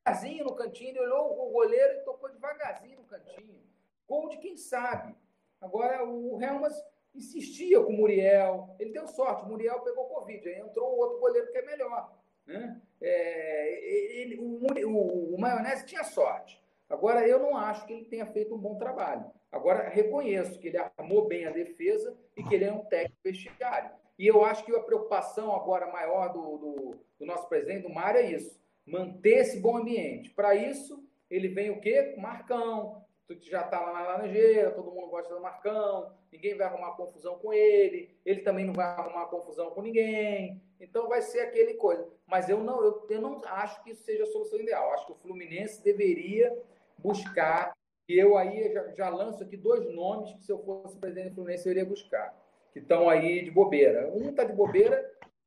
[0.08, 3.62] Devagarzinho no cantinho, ele olhou o goleiro e tocou devagarzinho no cantinho.
[4.08, 5.14] Gol de quem sabe.
[5.60, 6.74] Agora, o Helmas
[7.14, 8.74] insistia com o Muriel.
[8.78, 12.12] Ele deu sorte, o Muriel pegou Covid, aí entrou o outro goleiro que é melhor.
[12.46, 12.80] Né?
[13.00, 16.62] É, ele, o, o, o Maionese tinha sorte.
[16.88, 19.30] Agora, eu não acho que ele tenha feito um bom trabalho.
[19.52, 23.90] Agora, reconheço que ele armou bem a defesa e que ele é um técnico vestiário.
[24.18, 28.20] E eu acho que a preocupação agora maior do, do, do nosso presidente, do Mário,
[28.20, 30.30] é isso: manter esse bom ambiente.
[30.30, 32.14] Para isso, ele vem o quê?
[32.18, 36.96] Marcão, tu já está lá na Laranjeira, todo mundo gosta do Marcão, ninguém vai arrumar
[36.96, 40.60] confusão com ele, ele também não vai arrumar confusão com ninguém.
[40.80, 42.08] Então vai ser aquele coisa.
[42.26, 44.92] Mas eu não, eu, eu não acho que isso seja a solução ideal.
[44.92, 46.56] Acho que o Fluminense deveria
[46.96, 47.76] buscar,
[48.08, 51.34] e eu aí já, já lanço aqui dois nomes que se eu fosse presidente do
[51.34, 52.34] Fluminense eu iria buscar,
[52.72, 54.10] que estão aí de bobeira.
[54.14, 55.04] Um está de bobeira,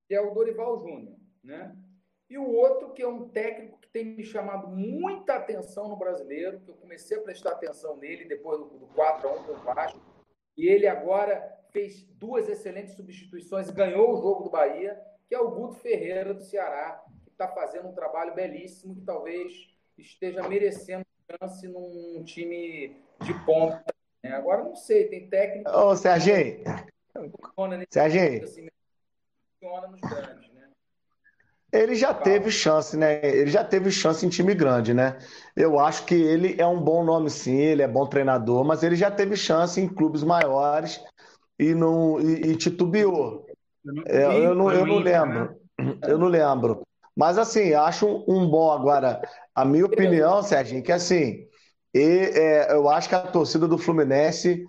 [0.08, 1.76] que é o Dorival Júnior, né?
[2.32, 6.62] E o outro, que é um técnico que tem me chamado muita atenção no brasileiro,
[6.62, 9.56] que eu comecei a prestar atenção nele depois do, do 4 a 1 com o
[9.58, 10.00] Vasco.
[10.56, 15.40] E ele agora fez duas excelentes substituições e ganhou o jogo do Bahia, que é
[15.42, 19.68] o Guto Ferreira do Ceará, que está fazendo um trabalho belíssimo, que talvez
[19.98, 23.84] esteja merecendo chance num time de ponta.
[24.24, 24.32] Né?
[24.32, 25.70] Agora não sei, tem técnico.
[25.70, 26.64] Ô, Serginho!
[27.92, 28.46] Serginho!
[28.46, 28.70] Assim,
[29.60, 30.51] funciona nos grandes.
[31.72, 33.24] Ele já teve chance, né?
[33.24, 35.18] Ele já teve chance em time grande, né?
[35.56, 38.96] Eu acho que ele é um bom nome, sim, ele é bom treinador, mas ele
[38.96, 41.02] já teve chance em clubes maiores
[41.58, 43.46] e não e, e titubeou.
[44.06, 45.56] É, eu não, eu não lembro.
[46.08, 46.82] Eu não lembro.
[47.16, 49.22] Mas assim, acho um bom agora.
[49.56, 51.48] A minha opinião, Serginho, que assim,
[51.94, 54.66] e, é, eu acho que a torcida do Fluminense,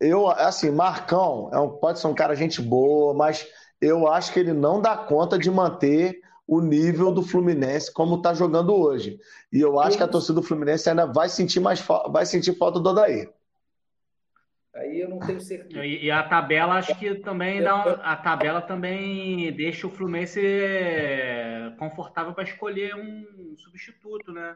[0.00, 3.46] eu assim, Marcão é um, pode ser um cara gente boa, mas
[3.80, 8.32] eu acho que ele não dá conta de manter o nível do Fluminense como está
[8.32, 9.18] jogando hoje.
[9.52, 12.78] E eu acho que a torcida do Fluminense ainda vai sentir mais vai sentir falta
[12.78, 13.32] do Odair.
[14.74, 15.84] Aí eu não tenho certeza.
[15.84, 21.72] E, a tabela acho que também dá uma, a tabela também deixa o Fluminense é,
[21.78, 24.54] confortável para escolher um substituto, né?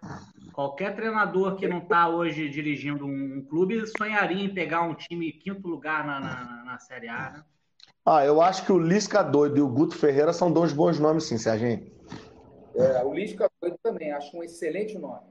[0.52, 5.66] Qualquer treinador que não está hoje dirigindo um clube sonharia em pegar um time quinto
[5.66, 7.44] lugar na, na, na Série A, né?
[8.12, 11.28] Ah, eu acho que o Lisca Doido e o Guto Ferreira são dois bons nomes,
[11.28, 11.88] sim, Serginho.
[12.74, 15.28] É, o Lisca Doido também, acho um excelente nome.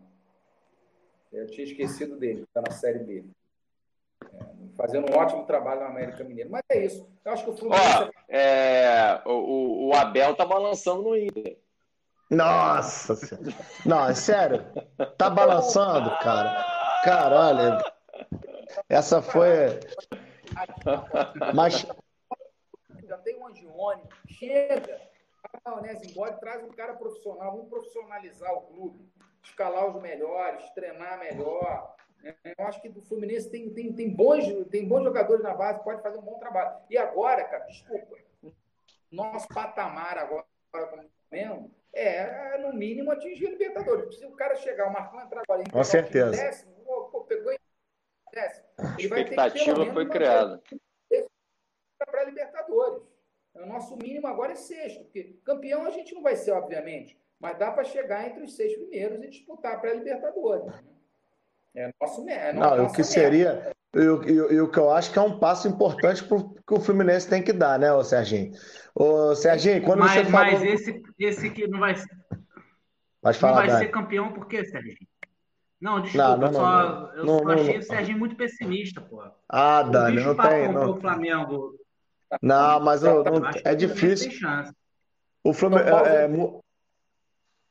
[1.29, 3.25] Eu tinha esquecido dele, está na Série B.
[4.23, 4.45] É,
[4.77, 6.49] fazendo um ótimo trabalho na América Mineira.
[6.49, 7.05] Mas é isso.
[7.25, 8.11] Eu acho que o Fluminense.
[8.29, 11.57] é, o, o Abel tá balançando no Inter.
[12.31, 13.19] Nossa
[13.85, 14.63] Não, é sério.
[15.17, 17.01] Tá balançando, cara.
[17.03, 17.83] Caralho.
[18.87, 19.81] Essa foi.
[21.53, 21.85] Mas
[23.09, 25.01] já tem um Angione, chega,
[25.43, 29.11] a Maionese embora e traz um cara profissional, vamos profissionalizar o clube,
[29.43, 31.95] escalar os melhores, treinar melhor.
[32.21, 32.35] Né?
[32.57, 36.03] Eu acho que o Fluminense tem, tem, tem, bons, tem bons jogadores na base, pode
[36.03, 36.77] fazer um bom trabalho.
[36.87, 38.15] E agora, cara, desculpa,
[39.11, 40.45] nosso patamar agora,
[41.31, 44.19] mesmo, é, no mínimo, atingir a Libertadores.
[44.19, 46.29] Se o cara chegar, o Marcão entrar agora Com certeza.
[46.29, 46.75] Décimo,
[47.11, 47.57] pô, pegou em
[48.31, 50.61] décimo, a expectativa foi criada
[52.05, 53.03] para a Libertadores.
[53.55, 57.57] O nosso mínimo agora é sexto, porque campeão a gente não vai ser, obviamente, mas
[57.57, 60.65] dá para chegar entre os seis primeiros e disputar para a Libertadores.
[60.65, 60.83] Né?
[61.75, 63.71] É nosso é Não, o que seria.
[63.95, 67.41] E o que eu acho que é um passo importante pro, que o Fluminense tem
[67.41, 68.51] que dar, né, ô Serginho?
[68.93, 70.51] Ô, Serginho, quando mas, você falou...
[70.51, 72.07] Mas esse, esse que não vai ser.
[73.21, 73.85] Pode falar, não vai Dani.
[73.85, 75.07] ser campeão por quê, Serginho?
[75.81, 79.23] Não, desculpa, não, não, só, não, eu só achei o Serginho muito pessimista, pô.
[79.47, 80.71] Ah, Dani, não tem.
[80.71, 80.91] Não...
[80.91, 81.78] O Flamengo
[82.41, 84.31] não, mas eu, não, é difícil.
[85.43, 85.89] O Flamengo.
[85.89, 86.29] É, é,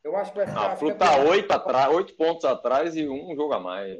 [0.04, 0.72] eu acho que vai ficar.
[0.72, 3.98] A Flu tá oito, atrás, oito pontos atrás e um jogo a mais.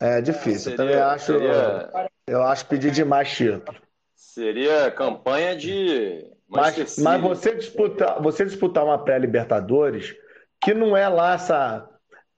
[0.00, 0.72] É difícil.
[0.72, 1.26] Seria, eu também acho.
[1.26, 3.78] Seria, eu acho pedir demais título.
[4.14, 6.30] Seria campanha de.
[6.48, 10.14] Mas, mas você disputar, você disputar uma pré-Libertadores
[10.60, 11.88] que não é lá essa.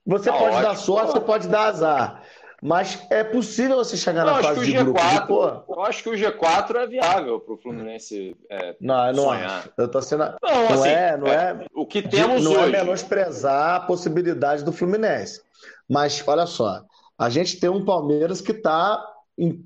[0.05, 2.23] Você tá pode ótimo, dar sorte, você pode dar azar.
[2.61, 4.99] Mas é possível você chegar na fase de grupo.
[4.99, 9.23] G4, eu acho que o G4 é viável para o Fluminense é, não, eu não
[9.25, 9.59] sonhar.
[9.59, 9.71] Acho.
[9.77, 10.23] Eu tô sendo.
[10.23, 11.65] Não, não assim, é, não é.
[11.73, 12.71] O, que temos não é hoje.
[12.71, 15.41] Não é menosprezar a possibilidade do Fluminense.
[15.87, 16.81] Mas, olha só,
[17.17, 19.05] a gente tem um Palmeiras que está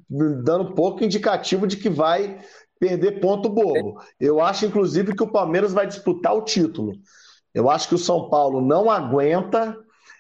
[0.10, 2.40] dando pouco indicativo de que vai
[2.78, 4.02] perder ponto bobo.
[4.20, 6.94] Eu acho, inclusive, que o Palmeiras vai disputar o título.
[7.54, 9.78] Eu acho que o São Paulo não aguenta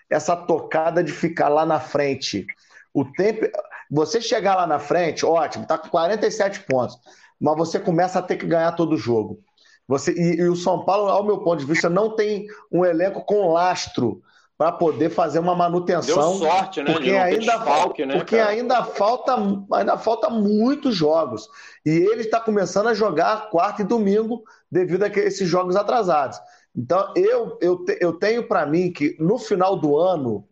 [0.09, 2.45] essa tocada de ficar lá na frente.
[2.93, 3.45] O tempo.
[3.89, 6.97] Você chegar lá na frente, ótimo, tá com 47 pontos,
[7.39, 9.39] mas você começa a ter que ganhar todo o jogo.
[9.87, 13.25] Você, e, e o São Paulo, ao meu ponto de vista, não tem um elenco
[13.25, 14.21] com lastro
[14.57, 16.37] para poder fazer uma manutenção.
[16.37, 16.93] Deu sorte, né?
[16.93, 19.35] Porque, ainda, desfalque, né, porque ainda falta
[19.73, 21.49] ainda falta muitos jogos.
[21.83, 26.39] E ele está começando a jogar quarta e domingo devido a esses jogos atrasados.
[26.75, 30.47] Então, eu, eu, eu tenho para mim que no final do ano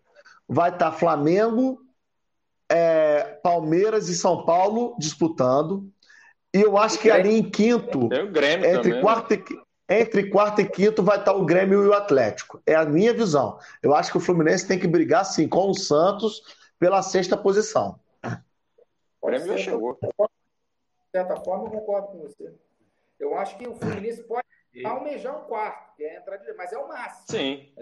[0.47, 1.79] vai estar tá Flamengo,
[2.69, 5.91] é, Palmeiras e São Paulo disputando.
[6.53, 9.01] E eu acho que ali em quinto, entre, também, né?
[9.01, 9.43] quarto e,
[9.89, 12.61] entre quarto e quinto, vai estar o Grêmio e o Atlético.
[12.65, 13.59] É a minha visão.
[13.81, 16.41] Eu acho que o Fluminense tem que brigar, sim, com o Santos
[16.79, 17.99] pela sexta posição.
[19.21, 19.97] O Grêmio já chegou.
[20.01, 20.07] De
[21.11, 22.53] certa forma, eu concordo com você.
[23.19, 24.45] Eu acho que o Fluminense pode
[24.85, 26.53] almejar um quarto, que é entrar de...
[26.53, 27.25] mas é o máximo.
[27.27, 27.73] Sim.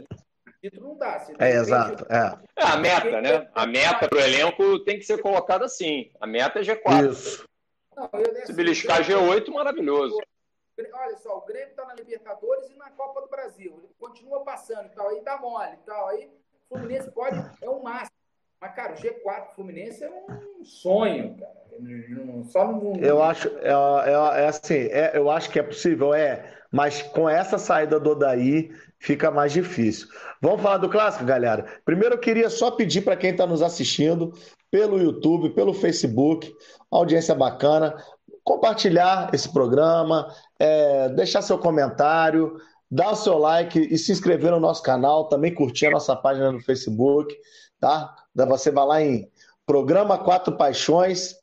[0.69, 1.25] Título não dá.
[1.39, 2.05] É, exato.
[2.09, 2.37] É.
[2.55, 2.63] é.
[2.63, 3.49] a meta, né?
[3.53, 6.11] A meta para o elenco tem que ser colocada assim.
[6.19, 7.11] A meta é G4.
[7.11, 7.45] Isso.
[7.95, 8.09] Não,
[8.45, 10.17] Se beliscar G8, maravilhoso.
[10.93, 13.79] Olha só, o Grêmio está na Libertadores e na Copa do Brasil.
[13.83, 16.07] Ele continua passando e tal, aí dá mole e tal.
[16.09, 18.15] Aí o Fluminense pode, é o máximo.
[18.61, 21.67] Mas, cara, o G4 Fluminense é um sonho, cara.
[22.49, 23.03] Só no mundo.
[23.03, 27.29] Eu acho, é, é, é assim, é, eu acho que é possível, é, mas com
[27.29, 30.07] essa saída do Odaí fica mais difícil.
[30.41, 31.65] Vamos falar do clássico, galera?
[31.85, 34.33] Primeiro eu queria só pedir para quem está nos assistindo
[34.69, 36.53] pelo YouTube, pelo Facebook,
[36.91, 37.95] audiência bacana,
[38.43, 40.27] compartilhar esse programa,
[40.59, 42.57] é, deixar seu comentário,
[42.89, 46.51] dar o seu like e se inscrever no nosso canal, também curtir a nossa página
[46.51, 47.35] no Facebook,
[47.79, 48.15] tá?
[48.33, 49.29] Você vai lá em
[49.65, 51.35] Programa Quatro Paixões,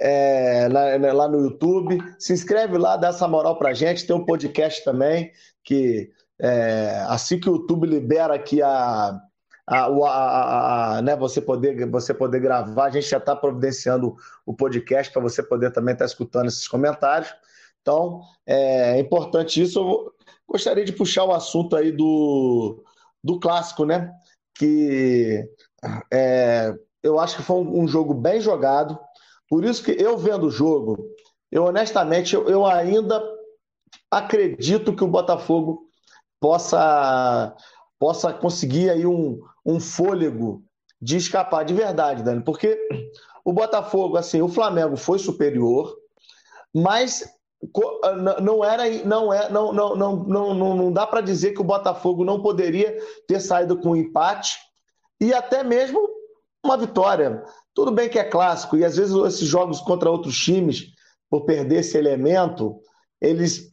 [0.00, 4.24] é, lá, lá, no YouTube, se inscreve lá, dá essa moral pra gente, tem um
[4.24, 5.30] podcast também,
[5.62, 9.20] que é, assim que o YouTube libera aqui a,
[9.66, 12.84] a, a, a, né, você poder você poder gravar.
[12.84, 16.68] A gente já está providenciando o podcast para você poder também estar tá escutando esses
[16.68, 17.34] comentários.
[17.80, 19.78] Então, é importante isso.
[19.78, 20.12] Eu
[20.48, 22.82] gostaria de puxar o assunto aí do,
[23.22, 24.12] do clássico, né?
[24.54, 25.48] Que
[26.12, 28.98] é, eu acho que foi um, jogo bem jogado.
[29.48, 31.14] Por isso que eu vendo o jogo,
[31.50, 33.22] eu honestamente eu, eu ainda
[34.10, 35.85] acredito que o Botafogo
[36.40, 37.54] possa
[37.98, 40.62] possa conseguir aí um, um fôlego
[41.00, 42.78] de escapar de verdade, Dani, porque
[43.44, 45.96] o Botafogo, assim, o Flamengo foi superior,
[46.74, 47.24] mas
[48.42, 52.24] não era não é não não não não, não dá para dizer que o Botafogo
[52.24, 52.96] não poderia
[53.26, 54.58] ter saído com um empate
[55.20, 55.98] e até mesmo
[56.62, 57.42] uma vitória.
[57.74, 60.92] Tudo bem que é clássico e às vezes esses jogos contra outros times
[61.30, 62.80] por perder esse elemento,
[63.20, 63.70] eles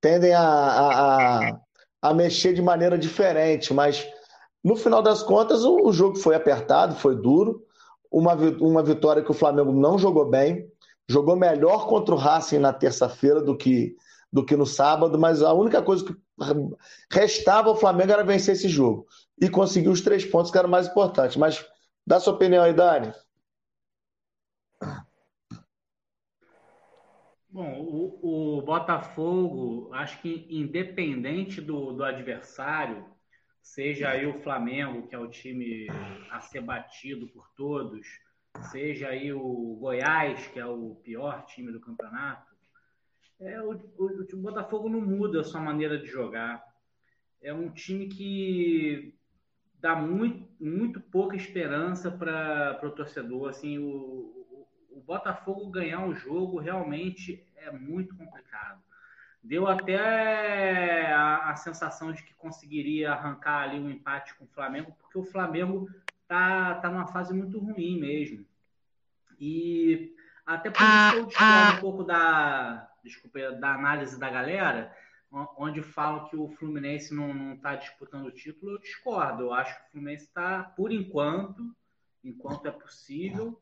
[0.00, 1.60] tendem a, a, a,
[2.04, 4.06] a mexer de maneira diferente, mas
[4.62, 7.64] no final das contas, o, o jogo foi apertado, foi duro.
[8.12, 10.70] Uma, uma vitória que o Flamengo não jogou bem.
[11.08, 13.96] Jogou melhor contra o Racing na terça-feira do que,
[14.30, 16.14] do que no sábado, mas a única coisa que
[17.10, 19.06] restava ao Flamengo era vencer esse jogo.
[19.40, 21.38] E conseguir os três pontos, que era o mais importante.
[21.38, 21.64] Mas
[22.06, 23.14] dá sua opinião aí, Dani.
[27.54, 33.06] Bom, o, o, Botafogo, acho que independente do, do adversário,
[33.62, 35.86] seja aí o Flamengo, que é o time
[36.32, 38.04] a ser batido por todos,
[38.72, 42.52] seja aí o Goiás, que é o pior time do campeonato,
[43.40, 46.60] é, o, o, o Botafogo não muda a sua maneira de jogar.
[47.40, 49.14] É um time que
[49.78, 53.50] dá muito, muito pouca esperança para o torcedor.
[53.50, 54.43] Assim, o,
[54.96, 58.82] o, Botafogo ganhar um jogo realmente é muito complicado
[59.44, 64.96] deu até a, a, sensação de que conseguiria arrancar ali um empate com o Flamengo,
[64.98, 65.86] porque o Flamengo
[66.26, 68.46] tá, tá numa fase muito ruim mesmo.
[69.38, 70.16] E
[70.46, 74.96] até por isso que eu discordo um pouco da, desculpa, da análise da galera,
[75.58, 79.42] onde falam que o Fluminense não está disputando o título, eu discordo.
[79.42, 81.74] Eu acho que o Fluminense está, por enquanto,
[82.22, 83.60] enquanto é possível,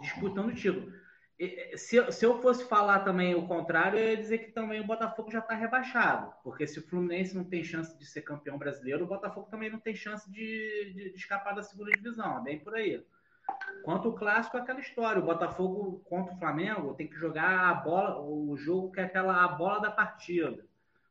[0.00, 0.92] disputando o título
[1.76, 5.30] se, se eu fosse falar também o contrário, eu ia dizer que também o Botafogo
[5.30, 6.32] já está rebaixado.
[6.42, 9.80] Porque se o Fluminense não tem chance de ser campeão brasileiro, o Botafogo também não
[9.80, 12.38] tem chance de, de, de escapar da segunda divisão.
[12.38, 13.04] É bem por aí.
[13.84, 15.20] Quanto o clássico, é aquela história.
[15.20, 19.42] O Botafogo contra o Flamengo tem que jogar a bola, o jogo que é aquela
[19.42, 20.64] a bola da partida.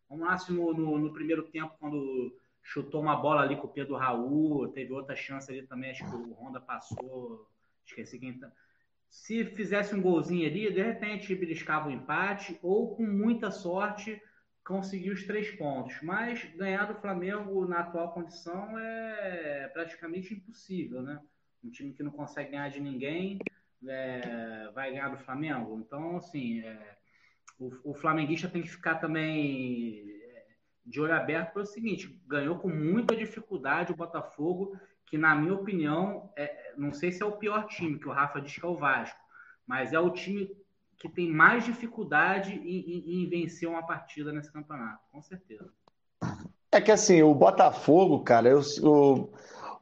[0.09, 4.67] Vamos lá no, no, primeiro tempo, quando chutou uma bola ali com o Pedro Raul,
[4.69, 7.47] teve outra chance ali também, acho que o Honda passou,
[7.85, 8.51] esqueci quem tá.
[9.11, 14.19] Se fizesse um golzinho ali, de repente beliscava o empate, ou com muita sorte
[14.65, 16.01] conseguir os três pontos.
[16.01, 21.19] Mas ganhar do Flamengo na atual condição é praticamente impossível, né?
[21.61, 23.37] Um time que não consegue ganhar de ninguém
[23.85, 25.83] é, vai ganhar do Flamengo.
[25.85, 26.95] Então, assim, é,
[27.59, 30.45] o, o flamenguista tem que ficar também é,
[30.85, 34.79] de olho aberto pelo seguinte: ganhou com muita dificuldade o Botafogo,
[35.11, 38.39] que, na minha opinião, é, não sei se é o pior time, que o Rafa
[38.39, 39.19] diz que é o Vasco,
[39.67, 40.49] mas é o time
[40.97, 45.69] que tem mais dificuldade em, em, em vencer uma partida nesse campeonato, com certeza.
[46.71, 49.33] É que assim, o Botafogo, cara, eu, o,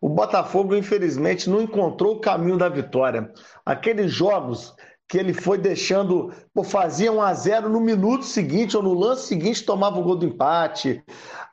[0.01, 3.31] o Botafogo, infelizmente, não encontrou o caminho da vitória.
[3.63, 4.73] Aqueles jogos
[5.07, 9.27] que ele foi deixando, pô, fazia 1 a 0 no minuto seguinte ou no lance
[9.27, 11.03] seguinte tomava o gol do empate.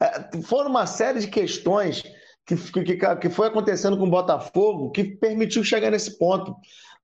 [0.00, 2.02] É, foram uma série de questões
[2.46, 6.54] que, que, que foi acontecendo com o Botafogo que permitiu chegar nesse ponto.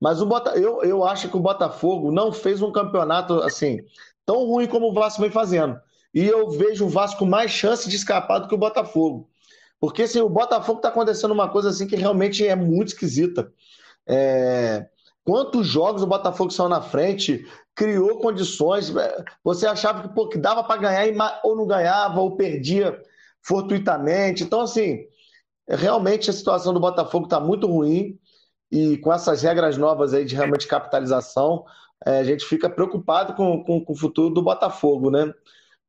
[0.00, 3.80] Mas o Bota, eu, eu acho que o Botafogo não fez um campeonato assim
[4.24, 5.78] tão ruim como o Vasco vem fazendo.
[6.14, 9.28] E eu vejo o Vasco mais chance de escapar do que o Botafogo.
[9.80, 13.52] Porque assim, o Botafogo está acontecendo uma coisa assim que realmente é muito esquisita.
[14.06, 14.86] É,
[15.24, 18.94] Quantos jogos o Botafogo saiu na frente, criou condições.
[18.94, 23.00] É, você achava que, pô, que dava para ganhar ou não ganhava, ou perdia
[23.40, 24.42] fortuitamente.
[24.42, 25.04] Então, assim,
[25.76, 28.18] realmente a situação do Botafogo está muito ruim.
[28.70, 31.64] E com essas regras novas aí de realmente capitalização,
[32.06, 35.32] é, a gente fica preocupado com, com, com, o futuro do Botafogo, né?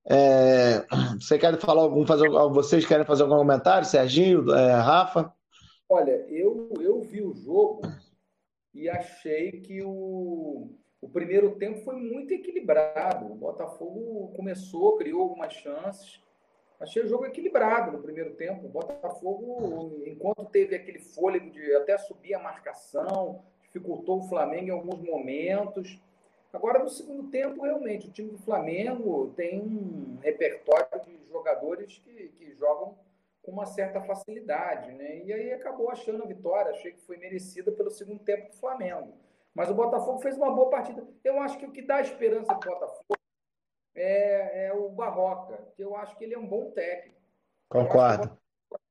[0.06, 0.86] É,
[1.20, 5.34] você quer falar algum, fazer, vocês querem fazer algum comentário, Serginho, é, Rafa?
[5.88, 7.82] Olha, eu, eu vi o jogo
[8.74, 10.70] e achei que o,
[11.00, 13.32] o primeiro tempo foi muito equilibrado.
[13.32, 16.20] O Botafogo começou, criou algumas chances.
[16.84, 18.66] Achei o jogo equilibrado no primeiro tempo.
[18.66, 24.72] O Botafogo, enquanto teve aquele fôlego de até subir a marcação, dificultou o Flamengo em
[24.72, 25.98] alguns momentos.
[26.52, 32.28] Agora, no segundo tempo, realmente, o time do Flamengo tem um repertório de jogadores que,
[32.36, 32.98] que jogam
[33.42, 35.24] com uma certa facilidade, né?
[35.24, 39.14] E aí acabou achando a vitória, achei que foi merecida pelo segundo tempo do Flamengo.
[39.56, 41.08] Mas o Botafogo fez uma boa partida.
[41.24, 43.23] Eu acho que o que dá esperança para o Botafogo
[44.04, 47.22] é, é, o Barroca, que eu acho que ele é um bom técnico.
[47.70, 48.38] Concordo.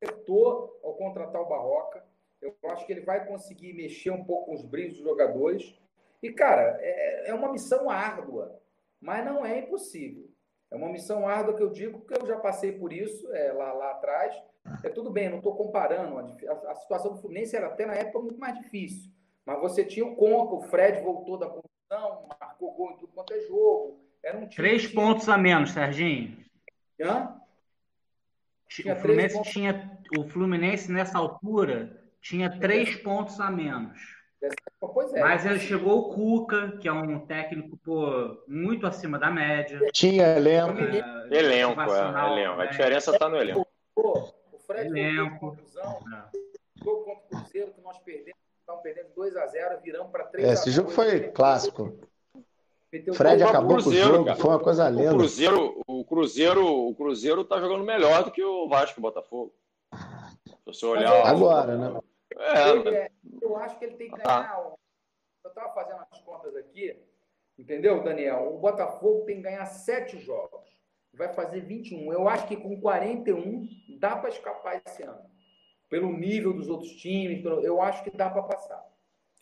[0.02, 2.04] Acertou ao contratar o Barroca.
[2.40, 5.78] Eu acho que ele vai conseguir mexer um pouco com os brilhos dos jogadores.
[6.22, 8.60] E, cara, é, é uma missão árdua,
[9.00, 10.28] mas não é impossível.
[10.70, 13.72] É uma missão árdua que eu digo, porque eu já passei por isso é, lá,
[13.72, 14.34] lá atrás.
[14.82, 16.18] É tudo bem, não estou comparando.
[16.18, 19.12] A, a, situação do Fluminense era até na época muito mais difícil.
[19.44, 23.34] Mas você tinha o Conca, o Fred voltou da condição, marcou gol em tudo quanto
[23.34, 24.01] é jogo.
[24.24, 24.94] Era um Três que...
[24.94, 26.36] pontos a menos, Serginho.
[27.00, 27.36] Hã?
[28.68, 33.98] Tinha o Fluminense, tinha, o Fluminense, nessa altura, tinha três pontos a menos.
[34.42, 39.78] É, Mas ele chegou o Cuca, que é um técnico pô, muito acima da média.
[39.92, 40.78] Tinha elenco.
[40.80, 42.60] É, elenco, é, elenco.
[42.60, 43.66] A diferença está no elenco.
[43.94, 45.38] Pô, o Fred elenco.
[45.38, 46.00] conclusão.
[46.12, 46.82] É.
[46.82, 50.48] Jogo contra o Cruzeiro que nós perdemos, estamos perdendo 2 a 0 viramos para 3
[50.48, 51.96] é, Esse jogo foi clássico.
[53.14, 54.38] Fred acabou Cruzeiro, com o jogo, cara.
[54.38, 55.14] foi uma coisa linda.
[55.14, 59.02] O Cruzeiro, o Cruzeiro, o Cruzeiro tá jogando melhor do que o Vasco e o
[59.02, 59.54] Botafogo.
[60.44, 61.26] Se você olhar.
[61.26, 62.00] Agora, né?
[62.36, 64.24] É, ele, é, eu acho que ele tem que ah.
[64.24, 64.56] ganhar.
[64.56, 64.74] Ah.
[65.44, 66.96] Eu estava fazendo as contas aqui,
[67.58, 68.54] entendeu, Daniel?
[68.54, 70.60] O Botafogo tem que ganhar sete jogos.
[71.14, 72.12] Vai fazer 21.
[72.12, 73.68] Eu acho que com 41
[73.98, 75.20] dá para escapar esse ano.
[75.88, 78.82] Pelo nível dos outros times, eu acho que dá para passar.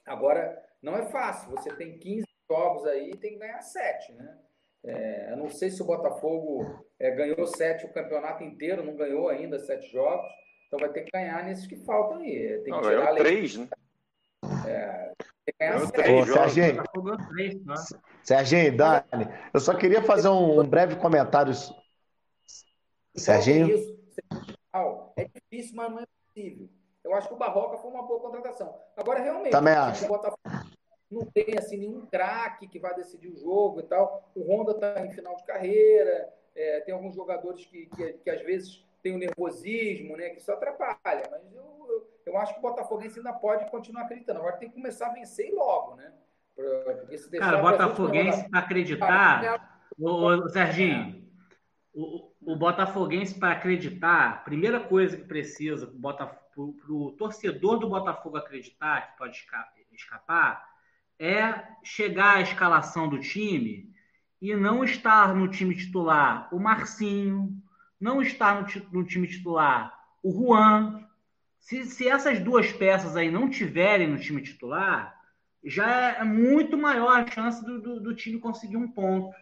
[0.06, 1.50] Agora, não é fácil.
[1.50, 4.36] Você tem 15 jogos aí tem que ganhar sete, né?
[4.82, 9.28] É, eu não sei se o Botafogo é, ganhou sete o campeonato inteiro, não ganhou
[9.28, 10.26] ainda sete jogos.
[10.66, 12.60] Então vai ter que ganhar nesses que faltam aí.
[12.62, 13.68] Tem que não, tirar três, né?
[14.66, 15.12] É,
[15.44, 16.28] tem que ganhar três.
[16.28, 16.82] Ô, Serginho,
[18.22, 21.52] Serginho, Dani, eu só queria fazer um, um breve comentário.
[23.14, 23.68] Serginho?
[25.16, 26.68] É difícil, mas não é possível.
[27.04, 28.78] Eu acho que o Barroca foi uma boa contratação.
[28.96, 30.06] Agora, realmente, Também acho.
[31.10, 34.30] Não tem assim, nenhum craque que vai decidir o jogo e tal.
[34.34, 38.42] O Honda está em final de carreira, é, tem alguns jogadores que, que, que às
[38.42, 40.30] vezes tem o nervosismo, né?
[40.30, 41.22] Que isso atrapalha.
[41.30, 44.38] Mas eu, eu, eu acho que o Botafoguense ainda pode continuar acreditando.
[44.38, 46.12] Agora tem que começar a vencer e logo, né?
[46.54, 49.80] Porque se Cara, o Botafoguense para acreditar.
[49.98, 51.28] Ô, Serginho,
[51.92, 58.36] o, o Botafoguense para acreditar, a primeira coisa que precisa para o torcedor do Botafogo
[58.36, 59.46] acreditar que pode
[59.92, 60.69] escapar
[61.20, 63.88] é chegar à escalação do time
[64.40, 67.54] e não estar no time titular o Marcinho,
[68.00, 71.06] não estar no, no time titular o Juan,
[71.58, 75.14] se, se essas duas peças aí não tiverem no time titular,
[75.62, 79.34] já é muito maior a chance do, do, do time conseguir um ponto.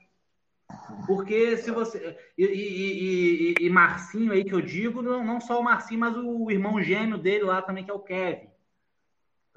[1.07, 2.19] Porque se você.
[2.37, 6.17] E, e, e, e, Marcinho aí que eu digo, não, não só o Marcinho, mas
[6.17, 8.49] o irmão gêmeo dele lá também, que é o Kevin.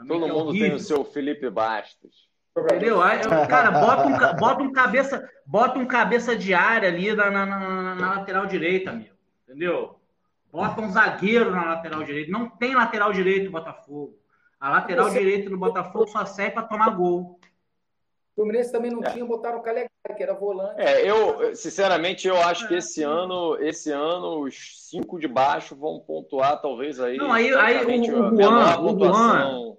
[0.02, 2.28] Também Todo é mundo tem o seu Felipe Bastos.
[2.58, 3.02] Entendeu?
[3.02, 7.46] Aí, cara, bota um, bota um cabeça, bota um cabeça de área ali na, na,
[7.46, 9.16] na, na lateral direita, amigo.
[9.48, 9.96] Entendeu?
[10.52, 12.32] Bota um zagueiro na lateral direita.
[12.32, 14.18] Não tem lateral direito no Botafogo.
[14.60, 15.20] A lateral Você...
[15.20, 17.40] direita no Botafogo só serve para tomar gol.
[18.32, 19.12] O Fluminense também não é.
[19.12, 20.82] tinha, botaram o Calegari, que era volante.
[20.82, 26.00] É, eu, sinceramente, eu acho que esse ano, esse ano, os cinco de baixo vão
[26.00, 27.18] pontuar, talvez aí.
[27.18, 29.78] Não, aí, aí o, o Juan, o Juan,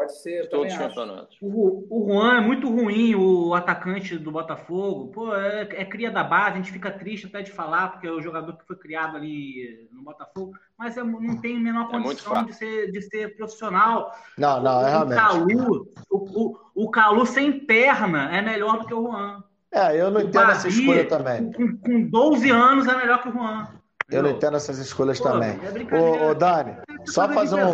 [0.00, 1.36] Pode ser, todos os campeonatos.
[1.42, 5.08] O, o Juan é muito ruim, o atacante do Botafogo.
[5.08, 8.10] Pô, é, é, cria da base, a gente fica triste até de falar, porque é
[8.10, 12.00] o jogador que foi criado ali no Botafogo, mas é, não tem a menor é
[12.00, 14.10] condição de, ser, de ser profissional.
[14.38, 15.18] Não, não, é realmente.
[15.18, 19.44] O Calu, o, o, o Calu sem perna é melhor do que o Juan.
[19.70, 21.52] É, eu não o entendo Babi, essa escolha também.
[21.52, 23.68] Com, com 12 anos é melhor que o Juan.
[24.10, 25.50] Eu não entendo essas escolhas Pô, também.
[25.50, 27.72] É ô, ô, Dani, só fazer um.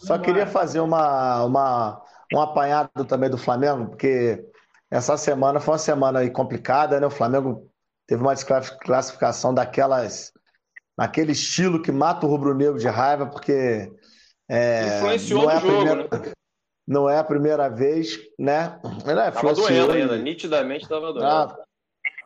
[0.00, 4.44] Só queria fazer uma, uma, um apanhado também do Flamengo, porque
[4.90, 7.06] essa semana foi uma semana aí complicada, né?
[7.06, 7.68] O Flamengo
[8.06, 10.32] teve uma desclassificação daquelas,
[10.96, 13.90] naquele estilo que mata o rubro-negro de raiva, porque
[14.48, 16.32] é, Influenciou não é, a primeira, jogo, né?
[16.86, 18.80] não é a primeira vez, né?
[19.04, 21.26] É, tava doendo ainda, nitidamente estava doendo.
[21.26, 21.56] Ah,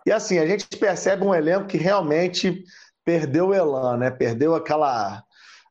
[0.07, 2.63] e assim, a gente percebe um elenco que realmente
[3.05, 4.11] perdeu o elan, né?
[4.11, 5.25] Perdeu aquela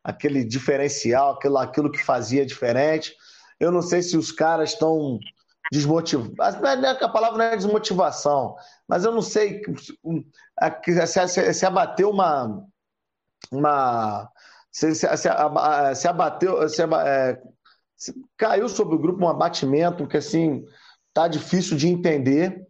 [0.04, 3.16] aquele diferencial, aquilo, aquilo que fazia diferente.
[3.60, 5.20] Eu não sei se os caras estão
[5.72, 6.60] desmotivados.
[7.02, 8.56] A palavra não é desmotivação,
[8.88, 9.62] mas eu não sei
[10.86, 12.66] se, se, se abateu uma.
[13.52, 14.30] uma
[14.72, 15.08] se, se,
[15.96, 16.68] se abateu.
[16.68, 17.42] Se, é,
[17.96, 20.66] se caiu sobre o grupo um abatimento que assim
[21.14, 22.66] tá difícil de entender.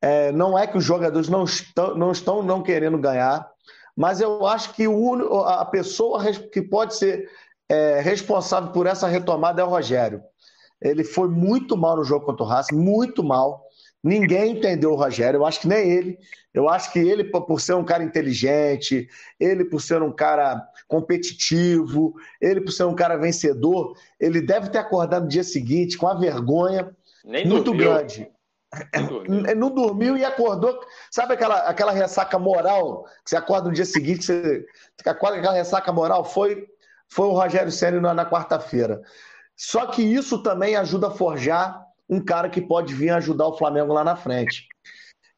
[0.00, 3.50] É, não é que os jogadores não estão, não estão não querendo ganhar,
[3.96, 6.22] mas eu acho que o, a pessoa
[6.52, 7.28] que pode ser
[7.68, 10.22] é, responsável por essa retomada é o Rogério.
[10.80, 13.64] Ele foi muito mal no jogo contra o Racing, muito mal.
[14.04, 16.18] Ninguém entendeu o Rogério, eu acho que nem ele.
[16.52, 19.08] Eu acho que ele, por ser um cara inteligente,
[19.40, 24.78] ele por ser um cara competitivo, ele por ser um cara vencedor, ele deve ter
[24.78, 26.94] acordado no dia seguinte com a vergonha
[27.24, 27.90] Nem muito dormiu.
[27.90, 28.30] grande.
[29.56, 30.78] Não dormiu e acordou.
[31.10, 34.66] Sabe aquela, aquela ressaca moral que você acorda no dia seguinte, você
[35.06, 36.24] acorda aquela ressaca moral?
[36.24, 36.66] Foi,
[37.08, 39.00] foi o Rogério Senna na, na quarta-feira.
[39.56, 43.92] Só que isso também ajuda a forjar um cara que pode vir ajudar o Flamengo
[43.92, 44.68] lá na frente.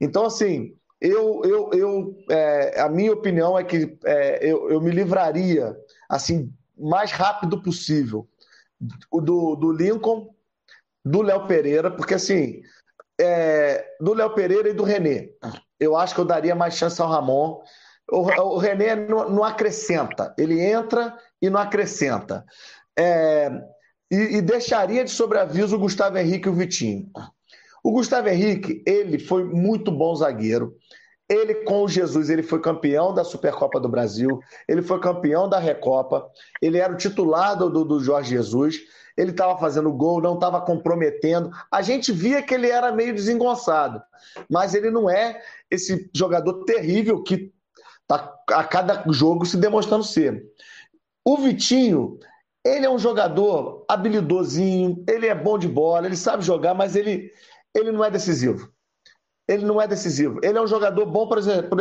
[0.01, 4.91] Então, assim, eu, eu, eu é, a minha opinião é que é, eu, eu me
[4.91, 5.77] livraria
[6.09, 8.29] assim mais rápido possível
[9.13, 10.35] do, do Lincoln,
[11.05, 12.63] do Léo Pereira, porque assim
[13.21, 15.31] é, do Léo Pereira e do René.
[15.79, 17.61] Eu acho que eu daria mais chance ao Ramon.
[18.11, 22.45] O, o René não, não, acrescenta, ele entra e não acrescenta.
[22.99, 23.51] É,
[24.11, 27.11] e, e, deixaria de sobreaviso o Gustavo Henrique e o Vitinho.
[27.85, 30.75] O Gustavo Henrique, ele foi muito bom zagueiro.
[31.29, 35.59] Ele, com o Jesus, ele foi campeão da Supercopa do Brasil, ele foi campeão da
[35.59, 36.27] Recopa,
[36.61, 38.81] ele era o titular do, do Jorge Jesus
[39.19, 41.51] ele estava fazendo gol, não estava comprometendo.
[41.73, 44.01] A gente via que ele era meio desengonçado,
[44.49, 47.53] mas ele não é esse jogador terrível que
[48.03, 50.47] está a cada jogo se demonstrando ser.
[51.25, 52.21] O Vitinho,
[52.65, 57.33] ele é um jogador habilidosinho, ele é bom de bola, ele sabe jogar, mas ele,
[57.75, 58.73] ele não é decisivo.
[59.49, 60.39] Ele não é decisivo.
[60.43, 61.77] Ele é um jogador bom, por exemplo,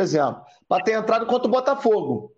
[0.67, 2.31] para ter entrado contra o Botafogo.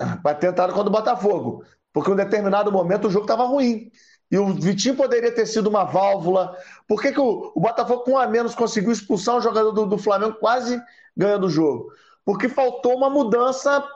[0.22, 1.64] Para ter entrado contra o Botafogo.
[1.92, 3.92] Porque em um determinado momento o jogo estava ruim.
[4.28, 6.56] E o Vitinho poderia ter sido uma válvula.
[6.88, 9.86] Por que, que o, o Botafogo, com um a menos, conseguiu expulsar um jogador do,
[9.86, 10.82] do Flamengo quase
[11.16, 11.92] ganhando o jogo?
[12.24, 13.86] Porque faltou uma mudança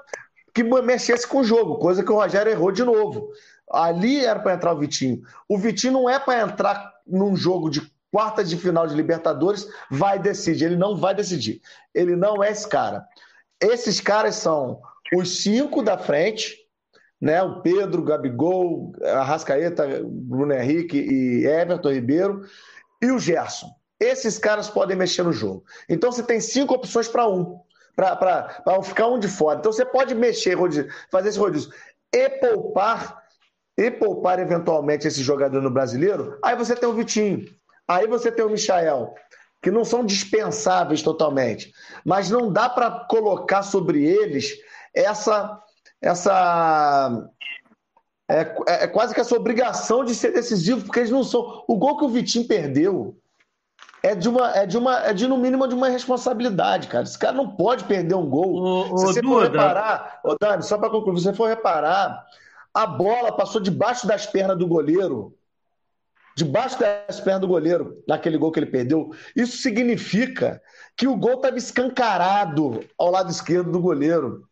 [0.55, 3.29] que mexesse com o jogo, coisa que o Rogério errou de novo.
[3.71, 5.23] Ali era para entrar o Vitinho.
[5.49, 10.19] O Vitinho não é para entrar num jogo de quarta de final de Libertadores, vai
[10.19, 10.67] decidir.
[10.67, 11.61] Ele não vai decidir.
[11.95, 13.07] Ele não é esse cara.
[13.61, 14.81] Esses caras são
[15.15, 16.57] os cinco da frente,
[17.21, 17.43] né?
[17.43, 22.43] O Pedro, Gabigol, Arrascaeta, Bruno Henrique e Everton Ribeiro
[23.03, 23.69] e o Gerson.
[24.01, 25.65] Esses caras podem mexer no jogo.
[25.89, 27.61] Então você tem cinco opções para um,
[27.97, 29.59] para ficar um de fora.
[29.59, 30.57] Então você pode mexer,
[31.11, 31.73] fazer esse rodízio
[32.15, 33.23] e poupar
[33.77, 36.39] e poupar eventualmente esse jogador no brasileiro.
[36.45, 37.45] Aí você tem o Vitinho,
[37.89, 39.15] aí você tem o Michael.
[39.61, 41.73] que não são dispensáveis totalmente,
[42.05, 44.57] mas não dá para colocar sobre eles
[44.95, 45.61] essa
[46.01, 47.29] essa
[48.29, 51.65] é, é, é, quase que essa obrigação de ser decisivo, porque eles não são.
[51.67, 53.17] O gol que o Vitinho perdeu
[54.03, 57.05] é de uma, é de uma, é de no mínimo de uma responsabilidade, cara.
[57.05, 58.93] Esse cara não pode perder um gol.
[58.93, 62.23] O, Se você for reparar, ô Dani, só para concluir, se você for reparar,
[62.75, 65.35] a bola passou debaixo das pernas do goleiro.
[66.39, 69.11] Debaixo das pernas do goleiro, naquele gol que ele perdeu.
[69.35, 70.63] Isso significa
[70.97, 74.49] que o gol estava escancarado ao lado esquerdo do goleiro.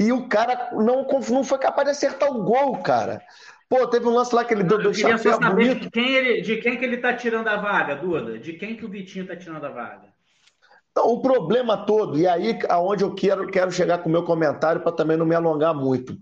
[0.00, 3.22] E o cara não, não foi capaz de acertar o gol, cara.
[3.68, 6.40] Pô, teve um lance lá que ele deu dois chapéus só saber de quem, ele,
[6.42, 8.36] de quem que ele tá tirando a vaga, Duda?
[8.36, 10.12] De quem que o Vitinho tá tirando a vaga?
[10.90, 14.80] Então, o problema todo, e aí aonde eu quero, quero chegar com o meu comentário
[14.80, 16.18] para também não me alongar muito.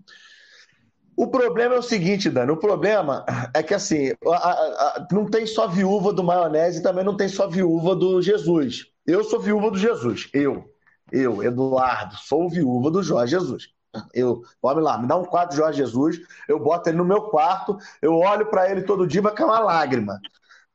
[1.20, 5.46] O problema é o seguinte, Dani, o problema é que assim, a, a, não tem
[5.46, 8.86] só viúva do maionese, também não tem só viúva do Jesus.
[9.06, 10.64] Eu sou viúva do Jesus, eu.
[11.12, 13.68] Eu, Eduardo, sou viúva do Jorge Jesus.
[14.14, 16.18] Eu, vamos lá, me dá um quadro de Jorge Jesus,
[16.48, 19.60] eu boto ele no meu quarto, eu olho para ele todo dia, vai cair uma
[19.60, 20.18] lágrima.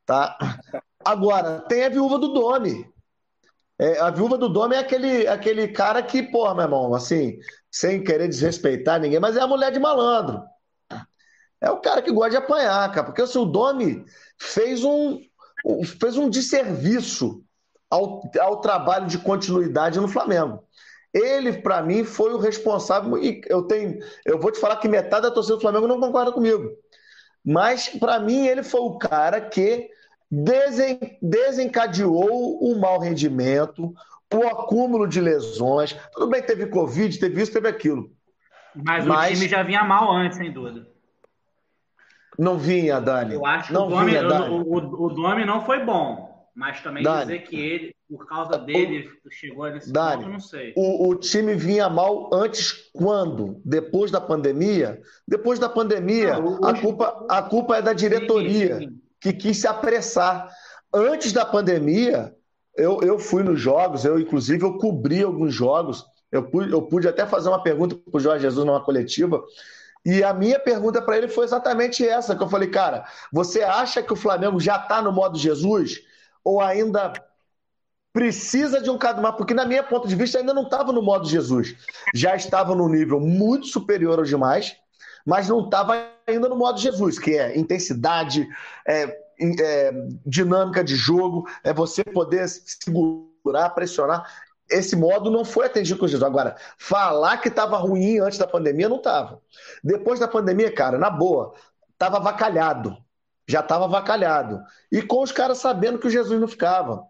[0.05, 0.37] Tá?
[1.03, 2.87] Agora, tem a viúva do Domi.
[3.79, 7.39] É, a viúva do Domi é aquele, aquele cara que, porra, meu irmão, assim,
[7.75, 10.41] sem querer desrespeitar ninguém, mas é a mulher de malandro.
[11.59, 14.05] É o cara que gosta de apanhar, cara, porque assim, o Domi
[14.39, 15.19] fez um,
[15.99, 17.43] fez um desserviço
[17.89, 20.63] ao, ao trabalho de continuidade no Flamengo.
[21.13, 23.17] Ele, para mim, foi o responsável.
[23.21, 26.31] E eu tenho, eu vou te falar que metade da torcida do Flamengo não concorda
[26.31, 26.69] comigo.
[27.43, 29.89] Mas, para mim, ele foi o cara que
[30.31, 33.93] desen, desencadeou o mau rendimento,
[34.33, 35.95] o acúmulo de lesões.
[36.13, 38.09] Tudo bem, teve Covid, teve isso, teve aquilo.
[38.75, 39.31] Mas, Mas...
[39.31, 40.87] o time já vinha mal antes, sem dúvida.
[42.37, 43.35] Não vinha, Dani.
[43.35, 44.49] Eu acho que não o, Domi, vinha, Dani.
[44.49, 46.35] O, o, o Domi não foi bom.
[46.53, 50.39] Mas também Dani, dizer que ele, por causa dele, o, chegou nesse Dani, ponto, não
[50.39, 50.73] sei.
[50.75, 53.61] O, o, time vinha mal antes quando?
[53.65, 55.01] Depois da pandemia?
[55.27, 59.01] Depois da pandemia, não, a, culpa, a culpa é da diretoria, sim, sim.
[59.19, 60.49] que quis se apressar.
[60.93, 62.33] Antes da pandemia,
[62.77, 67.07] eu, eu fui nos jogos, eu inclusive eu cobri alguns jogos, eu pude, eu pude
[67.07, 69.43] até fazer uma pergunta para o Jorge Jesus numa coletiva,
[70.05, 74.03] e a minha pergunta para ele foi exatamente essa, que eu falei, cara, você acha
[74.03, 76.01] que o Flamengo já está no modo Jesus?
[76.45, 77.11] ou ainda
[78.13, 81.27] precisa de um mais, porque na minha ponto de vista ainda não estava no modo
[81.27, 81.75] Jesus.
[82.13, 84.77] Já estava no nível muito superior aos demais,
[85.25, 88.47] mas não estava ainda no modo Jesus, que é intensidade,
[88.87, 89.91] é, é,
[90.25, 94.29] dinâmica de jogo, é você poder segurar, pressionar.
[94.69, 96.23] Esse modo não foi atendido com Jesus.
[96.23, 99.41] Agora, falar que estava ruim antes da pandemia, não estava.
[99.83, 101.53] Depois da pandemia, cara, na boa,
[101.93, 102.97] estava avacalhado
[103.47, 104.63] já estava avacalhado.
[104.91, 107.03] E com os caras sabendo que o Jesus não ficava.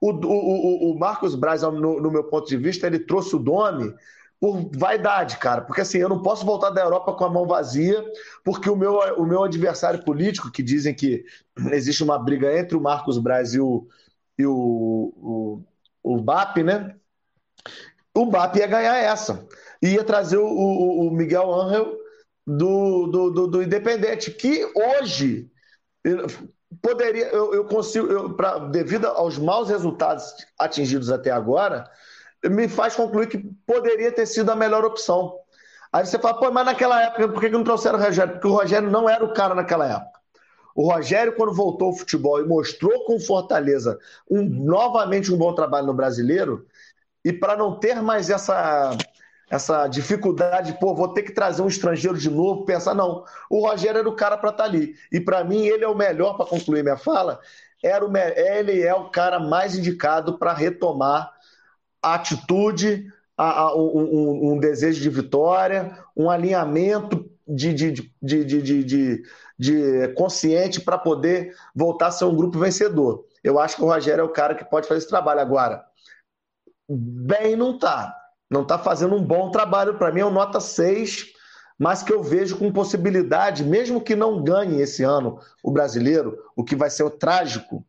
[0.00, 3.38] O, o, o, o Marcos Braz, no, no, meu ponto de vista, ele trouxe o
[3.38, 3.94] Domi
[4.40, 5.60] por vaidade, cara.
[5.60, 8.02] Porque assim, eu não posso voltar da Europa com a mão vazia,
[8.42, 11.24] porque o meu, o meu adversário político, que dizem que
[11.70, 13.86] existe uma briga entre o Marcos Braz e o,
[14.38, 15.62] e o,
[16.02, 16.96] o, o BAP, né?
[18.14, 19.46] O BAP ia ganhar essa.
[19.82, 21.98] Ia trazer o, o, o Miguel Angel
[22.46, 25.50] do, do, do, do Independente, que hoje
[26.80, 31.90] poderia, eu, eu consigo, eu, pra, devido aos maus resultados atingidos até agora,
[32.48, 35.36] me faz concluir que poderia ter sido a melhor opção.
[35.92, 38.32] Aí você fala, pô, mas naquela época, por que não trouxeram o Rogério?
[38.34, 40.20] Porque o Rogério não era o cara naquela época.
[40.74, 43.98] O Rogério, quando voltou ao futebol e mostrou com Fortaleza
[44.30, 46.64] um, novamente um bom trabalho no brasileiro,
[47.24, 48.96] e para não ter mais essa
[49.50, 53.98] essa dificuldade, pô, vou ter que trazer um estrangeiro de novo, pensar, não, o Rogério
[53.98, 54.94] era o cara para estar tá ali.
[55.10, 57.40] E para mim, ele é o melhor, para concluir minha fala,
[57.82, 61.32] era o, ele é o cara mais indicado para retomar
[62.02, 69.24] atitude, a, a, um, um, desejo de vitória, um alinhamento de, de, de,
[69.58, 73.24] de, consciente para poder voltar a ser um grupo vencedor.
[73.42, 75.40] Eu acho que o Rogério é o cara que pode fazer esse trabalho.
[75.40, 75.84] Agora,
[76.88, 78.16] bem não está
[78.50, 79.96] não está fazendo um bom trabalho.
[79.96, 81.26] Para mim é um nota 6,
[81.78, 86.64] mas que eu vejo com possibilidade, mesmo que não ganhe esse ano o brasileiro, o
[86.64, 87.86] que vai ser o trágico,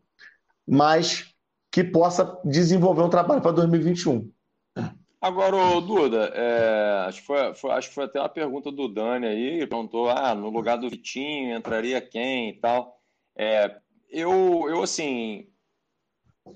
[0.68, 1.30] mas
[1.72, 4.30] que possa desenvolver um trabalho para 2021.
[5.22, 9.28] Agora, Duda, é, acho, que foi, foi, acho que foi até uma pergunta do Dani
[9.28, 12.99] aí, perguntou, ah, no lugar do Vitinho entraria quem e tal.
[13.38, 15.47] É, eu, eu, assim,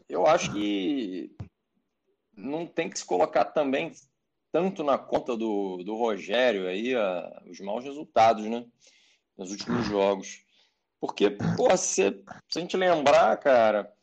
[0.09, 1.31] eu acho que
[2.35, 3.91] não tem que se colocar também
[4.51, 8.65] tanto na conta do, do Rogério aí a, os maus resultados, né?
[9.37, 10.43] Nos últimos jogos.
[10.99, 13.94] Porque, pô, se, se a gente lembrar, cara,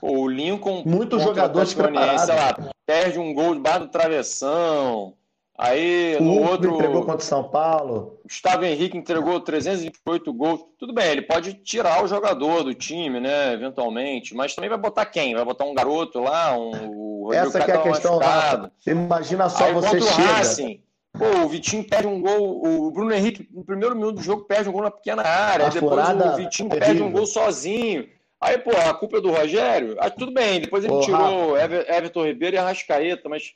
[0.00, 0.82] o Lincoln.
[0.84, 2.22] Muitos jogadores preparados.
[2.22, 5.14] Sei lá, perde um gol debaixo do travessão.
[5.58, 6.74] Aí, no o outro.
[6.74, 8.20] entregou contra o São Paulo.
[8.24, 10.60] Gustavo Henrique entregou 328 gols.
[10.78, 13.54] Tudo bem, ele pode tirar o jogador do time, né?
[13.54, 14.34] Eventualmente.
[14.34, 15.34] Mas também vai botar quem?
[15.34, 17.32] Vai botar um garoto lá, um.
[17.32, 18.70] Essa que é a questão, Rafa.
[18.86, 20.28] Imagina só Aí, você chega.
[20.28, 20.80] Racing,
[21.18, 24.68] Pô, o Vitinho perde um gol, o Bruno Henrique, no primeiro minuto do jogo, perde
[24.68, 25.70] um gol na pequena área.
[25.70, 26.86] depois o Vitinho terrível.
[26.86, 28.06] perde um gol sozinho.
[28.40, 29.96] Aí, pô, a culpa é do Rogério?
[29.98, 33.54] Ah, tudo bem, depois ele tirou Ever, Everton Ribeiro e Arrascaeta, mas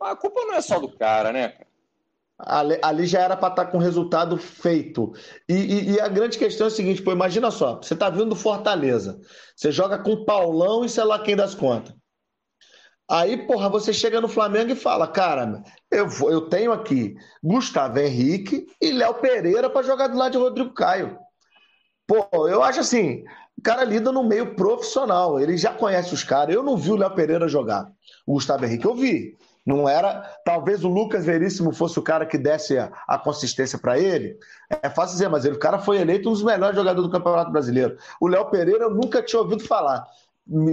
[0.00, 1.66] a culpa não é só do cara, né, cara?
[2.36, 5.12] Ali, ali, já era para estar tá com o resultado feito.
[5.48, 8.30] E, e, e, a grande questão é a seguinte: pô, imagina só, você está vindo
[8.30, 9.20] do Fortaleza,
[9.54, 11.94] você joga com Paulão e sei lá quem das contas.
[13.08, 18.00] Aí, porra, você chega no Flamengo e fala: cara, eu, vou, eu tenho aqui Gustavo
[18.00, 21.16] Henrique e Léo Pereira para jogar do lado de Rodrigo Caio.
[22.04, 23.24] Pô, eu acho assim:
[23.64, 26.54] cara lida no meio profissional, ele já conhece os caras.
[26.54, 27.90] Eu não vi o Léo Pereira jogar.
[28.26, 29.36] O Gustavo Henrique eu vi.
[29.66, 30.22] Não era.
[30.44, 34.38] Talvez o Lucas Veríssimo fosse o cara que desse a, a consistência para ele.
[34.82, 37.50] É fácil dizer, mas ele, o cara foi eleito um dos melhores jogadores do Campeonato
[37.50, 37.96] Brasileiro.
[38.20, 40.06] O Léo Pereira eu nunca tinha ouvido falar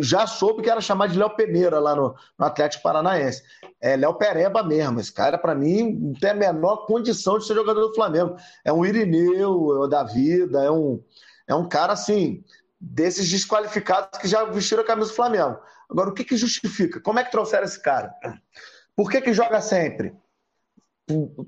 [0.02, 3.42] já soube que era chamado de Léo Peneira lá no, no Atlético Paranaense.
[3.80, 5.00] É Léo Pereba mesmo.
[5.00, 8.36] Esse cara, para mim, não tem a menor condição de ser jogador do Flamengo.
[8.66, 11.02] É um Irineu da vida, é um,
[11.48, 12.44] é um cara assim,
[12.82, 15.60] desses desqualificados que já vestiram a camisa do Flamengo.
[15.88, 17.00] Agora, o que, que justifica?
[17.00, 18.12] Como é que trouxeram esse cara?
[18.96, 20.16] Por que, que joga sempre?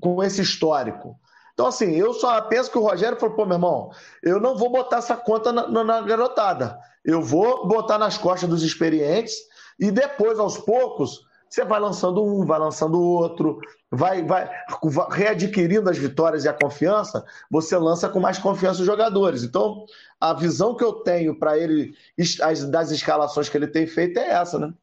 [0.00, 1.18] Com esse histórico.
[1.52, 3.90] Então, assim, eu só penso que o Rogério falou, pô, meu irmão,
[4.22, 6.78] eu não vou botar essa conta na, na, na garotada.
[7.04, 9.34] Eu vou botar nas costas dos experientes
[9.78, 14.50] e depois, aos poucos, você vai lançando um, vai lançando outro, vai, vai,
[15.12, 19.44] readquirindo as vitórias e a confiança, você lança com mais confiança os jogadores.
[19.44, 19.86] Então,
[20.20, 21.94] a visão que eu tenho para ele,
[22.42, 24.74] as, das escalações que ele tem feito é essa, né?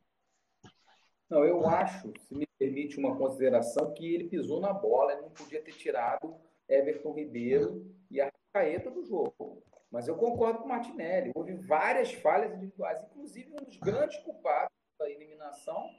[1.30, 5.30] Não, eu acho, se me permite uma consideração, que ele pisou na bola, ele não
[5.30, 6.36] podia ter tirado
[6.70, 9.62] Everton Ribeiro e a Caeta do jogo.
[9.90, 11.32] Mas eu concordo com o Martinelli.
[11.36, 15.90] Houve várias falhas individuais, inclusive um dos grandes culpados da eliminação,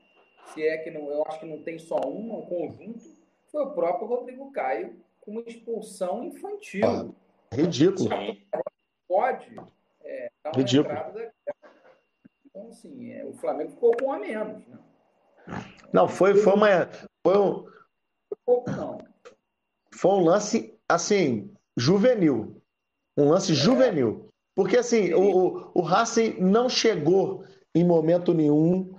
[0.46, 3.04] se é que não, eu acho que não tem só um, é um conjunto,
[3.50, 6.84] foi o próprio Rodrigo Caio com uma expulsão infantil.
[6.84, 7.08] Ah,
[7.54, 8.08] ridículo.
[9.08, 9.54] Pode
[10.02, 10.92] é, dar uma ridículo.
[10.92, 11.34] entrada
[12.46, 14.66] Então, assim, é, o Flamengo ficou com um a menos.
[14.66, 14.78] Né?
[15.92, 16.68] Não, foi, foi uma.
[17.26, 17.66] Foi um.
[19.94, 22.60] Foi um lance, assim, juvenil.
[23.16, 24.28] Um lance juvenil.
[24.54, 28.91] Porque, assim, o, o Racing não chegou em momento nenhum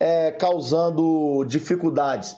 [0.00, 2.34] é, causando dificuldades.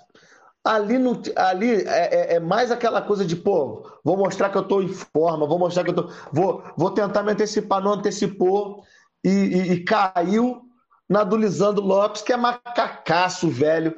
[0.65, 4.63] Ali, não, ali é, é, é, mais aquela coisa de, pô, vou mostrar que eu
[4.63, 6.11] estou em forma, vou mostrar que eu tô.
[6.33, 8.85] Vou, vou tentar me antecipar, não antecipou
[9.25, 10.63] e, e, e caiu
[11.09, 13.95] na do Lisandro Lopes, que é macacaço, velho,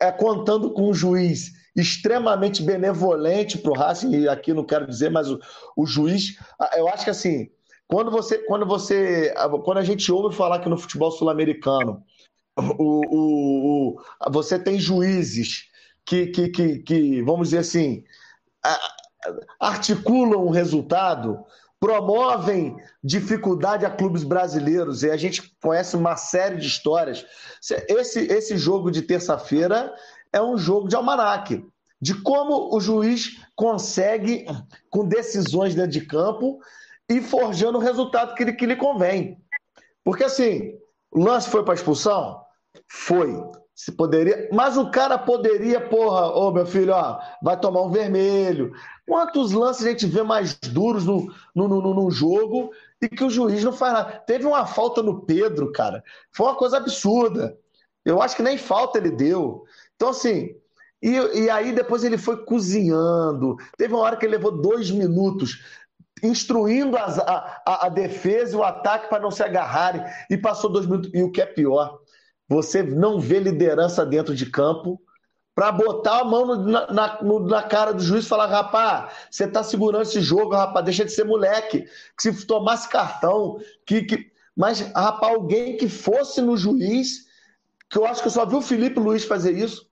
[0.00, 5.10] é, contando com um juiz extremamente benevolente para o Racing, e aqui não quero dizer,
[5.10, 5.40] mas o,
[5.76, 6.36] o juiz,
[6.76, 7.48] eu acho que assim,
[7.86, 9.32] quando você, quando você,
[9.64, 12.02] quando a gente ouve falar que no futebol sul-americano,
[12.56, 15.68] o, o, o, você tem juízes
[16.04, 18.04] que, que, que, que, vamos dizer assim,
[19.60, 21.44] articulam o resultado,
[21.80, 27.24] promovem dificuldade a clubes brasileiros, e a gente conhece uma série de histórias.
[27.88, 29.92] Esse, esse jogo de terça-feira
[30.32, 31.64] é um jogo de almanaque,
[32.00, 34.44] de como o juiz consegue,
[34.90, 36.60] com decisões dentro de campo,
[37.08, 39.40] e forjando o resultado que, que lhe convém.
[40.04, 40.78] Porque assim,
[41.10, 42.41] o lance foi para expulsão?
[42.88, 43.34] Foi.
[43.74, 48.72] Se poderia, mas o cara poderia, porra, ô meu filho, ó, vai tomar um vermelho.
[49.06, 52.70] Quantos lances a gente vê mais duros no, no, no, no jogo
[53.00, 54.22] e que o juiz não faz nada?
[54.26, 56.04] Teve uma falta no Pedro, cara.
[56.30, 57.58] Foi uma coisa absurda.
[58.04, 59.64] Eu acho que nem falta ele deu.
[59.96, 60.54] Então, assim,
[61.02, 63.56] e, e aí depois ele foi cozinhando.
[63.76, 65.60] Teve uma hora que ele levou dois minutos
[66.22, 70.04] instruindo as, a, a, a, defesa e o ataque para não se agarrarem.
[70.30, 71.10] E passou dois minutos.
[71.12, 71.98] E o que é pior,
[72.52, 75.00] você não vê liderança dentro de campo
[75.54, 79.44] para botar a mão no, na, no, na, cara do juiz e falar: rapaz, você
[79.44, 81.86] está segurando esse jogo, rapaz, deixa de ser moleque.
[82.16, 84.02] Que se tomasse cartão, que.
[84.02, 84.32] que...
[84.56, 87.26] Mas, rapaz, alguém que fosse no juiz,
[87.88, 89.90] que eu acho que eu só vi o Felipe Luiz fazer isso,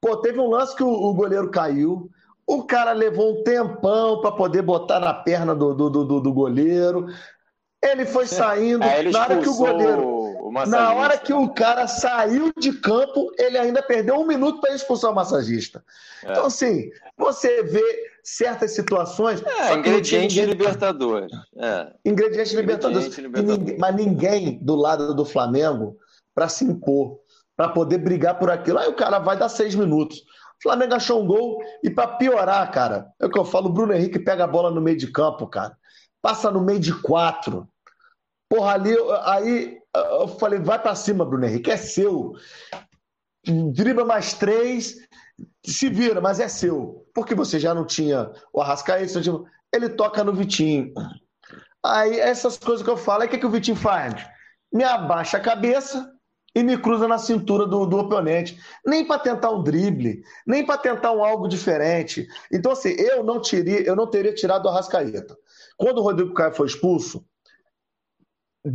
[0.00, 2.10] Pô, teve um lance que o, o goleiro caiu.
[2.46, 7.06] O cara levou um tempão para poder botar na perna do, do, do, do goleiro.
[7.82, 8.84] Ele foi saindo.
[8.84, 10.20] ele na hora que o goleiro.
[10.42, 14.74] O na hora que o cara saiu de campo, ele ainda perdeu um minuto para
[14.74, 15.82] expulsar o massagista.
[16.24, 16.30] É.
[16.30, 19.42] Então, assim, você vê certas situações.
[19.42, 20.46] É, ingrediente ninguém...
[20.46, 21.32] Libertadores.
[21.56, 21.92] É.
[22.04, 23.16] Ingrediente, Libertadores.
[23.16, 23.58] Libertadores.
[23.58, 25.96] Ninguém, mas ninguém do lado do Flamengo
[26.34, 27.18] para se impor,
[27.56, 28.78] para poder brigar por aquilo.
[28.78, 30.18] Aí o cara vai dar seis minutos.
[30.18, 33.72] O Flamengo achou um gol e para piorar, cara, é o que eu falo, o
[33.72, 35.76] Bruno Henrique pega a bola no meio de campo, cara.
[36.22, 37.68] Passa no meio de quatro.
[38.48, 42.34] Porra, ali, aí eu falei, vai para cima, Bruno Henrique, é seu.
[43.46, 44.96] Dribla mais três,
[45.64, 47.06] se vira, mas é seu.
[47.14, 49.40] Porque você já não tinha o Arrascaeta, tinha...
[49.72, 50.92] ele toca no Vitinho.
[51.84, 54.14] Aí essas coisas que eu falo, aí o que, que o Vitinho faz?
[54.72, 56.12] Me abaixa a cabeça
[56.54, 58.60] e me cruza na cintura do, do oponente.
[58.84, 62.26] Nem para tentar um drible, nem para tentar um algo diferente.
[62.52, 65.36] Então, assim, eu não, tirei, eu não teria tirado o Arrascaeta.
[65.80, 67.24] Quando o Rodrigo Caio foi expulso,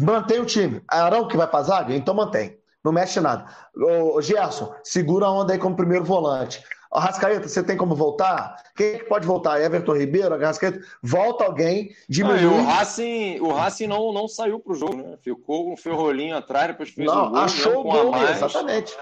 [0.01, 0.81] mantém o time.
[0.87, 1.95] Arão que vai para zaga?
[1.95, 2.57] Então mantém.
[2.83, 3.45] Não mexe nada.
[3.75, 6.63] Ô, Gerson, segura a onda aí como primeiro volante.
[6.91, 8.55] Arrascaeta, você tem como voltar?
[8.75, 9.61] Quem é que pode voltar?
[9.61, 10.79] Everton Ribeiro, Arrascaeta?
[11.03, 12.41] Volta alguém, diminui.
[12.41, 15.15] Não, o Racing, o Racing não, não saiu pro jogo, né?
[15.21, 17.39] Ficou com o ferrolinho atrás, depois fez não, o gol.
[17.39, 18.97] Achou o gol, exatamente.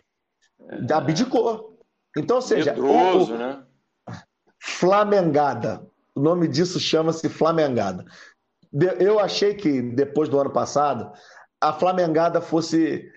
[0.89, 1.79] É, abdicou.
[2.17, 3.63] Então, ou seja, medroso, o, né?
[4.59, 5.92] Flamengada.
[6.15, 8.05] O nome disso chama-se Flamengada.
[8.99, 11.11] Eu achei que depois do ano passado
[11.61, 13.11] a Flamengada fosse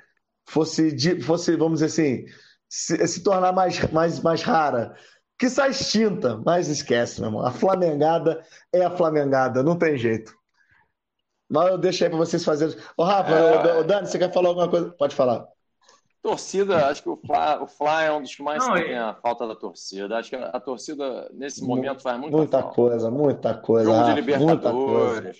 [0.49, 2.25] fosse, fosse vamos dizer assim,
[2.69, 4.95] se, se tornar mais, mais, mais rara.
[5.39, 7.45] Que sai extinta, mas esquece, meu irmão.
[7.45, 8.43] A Flamengada
[8.73, 10.35] é a Flamengada, não tem jeito.
[11.49, 12.75] Mas eu deixo aí para vocês fazerem.
[12.97, 13.79] Ô, Rafa, é...
[13.79, 14.91] ô, Dani, você quer falar alguma coisa?
[14.93, 15.47] Pode falar.
[16.27, 18.99] Torcida, acho que o Fla, o Fla é um dos que mais não, tem é...
[18.99, 20.19] a falta da torcida.
[20.19, 22.75] Acho que a, torcida, nesse momento, faz muita, muita falta.
[22.75, 23.93] coisa, muita coisa.
[23.93, 25.39] Jogo de Libertadores.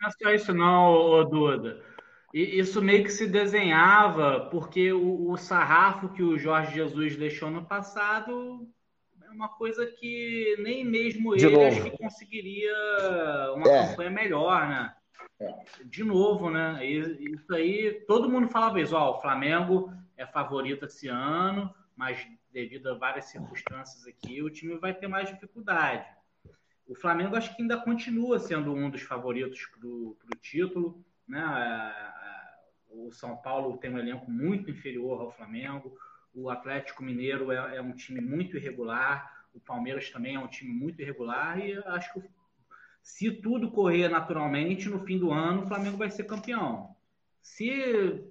[0.00, 1.78] Não é só isso, não, Duda.
[2.32, 7.50] E isso meio que se desenhava, porque o, o, sarrafo que o Jorge Jesus deixou
[7.50, 8.66] no passado
[9.22, 11.66] é uma coisa que nem mesmo De ele novo.
[11.66, 12.72] acho que conseguiria
[13.54, 13.88] uma é.
[13.88, 14.94] campanha melhor, né?
[15.84, 16.84] De novo, né?
[16.84, 22.90] Isso aí, todo mundo falava isso, ó, o Flamengo é favorito esse ano, mas devido
[22.90, 26.06] a várias circunstâncias aqui, o time vai ter mais dificuldade.
[26.86, 31.94] O Flamengo acho que ainda continua sendo um dos favoritos para o título, né?
[32.88, 35.96] O São Paulo tem um elenco muito inferior ao Flamengo.
[36.34, 39.46] O Atlético Mineiro é, é um time muito irregular.
[39.54, 41.60] O Palmeiras também é um time muito irregular.
[41.60, 42.28] E acho que
[43.02, 46.94] se tudo correr naturalmente, no fim do ano, o Flamengo vai ser campeão.
[47.42, 48.24] Se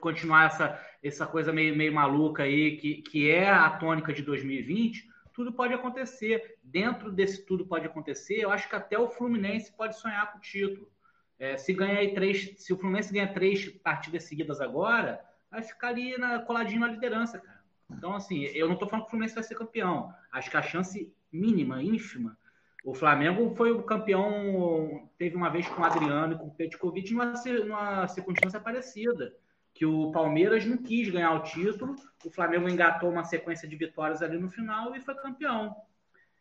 [0.00, 5.08] continuar essa, essa coisa meio, meio maluca aí, que, que é a tônica de 2020,
[5.34, 6.58] tudo pode acontecer.
[6.62, 10.40] Dentro desse tudo pode acontecer, eu acho que até o Fluminense pode sonhar com o
[10.40, 10.90] título.
[11.38, 15.20] É, se ganha aí três, se o Fluminense ganha três partidas seguidas agora,
[15.50, 17.58] vai ficar ali na, coladinho na liderança, cara.
[17.90, 20.12] Então, assim, eu não estou falando que o Fluminense vai ser campeão.
[20.32, 22.36] Acho que a chance mínima, ínfima.
[22.84, 27.12] O Flamengo foi o campeão, teve uma vez com o Adriano e com o Petkovic
[27.12, 27.32] numa,
[27.64, 29.34] numa circunstância parecida.
[29.74, 34.22] Que o Palmeiras não quis ganhar o título, o Flamengo engatou uma sequência de vitórias
[34.22, 35.74] ali no final e foi campeão.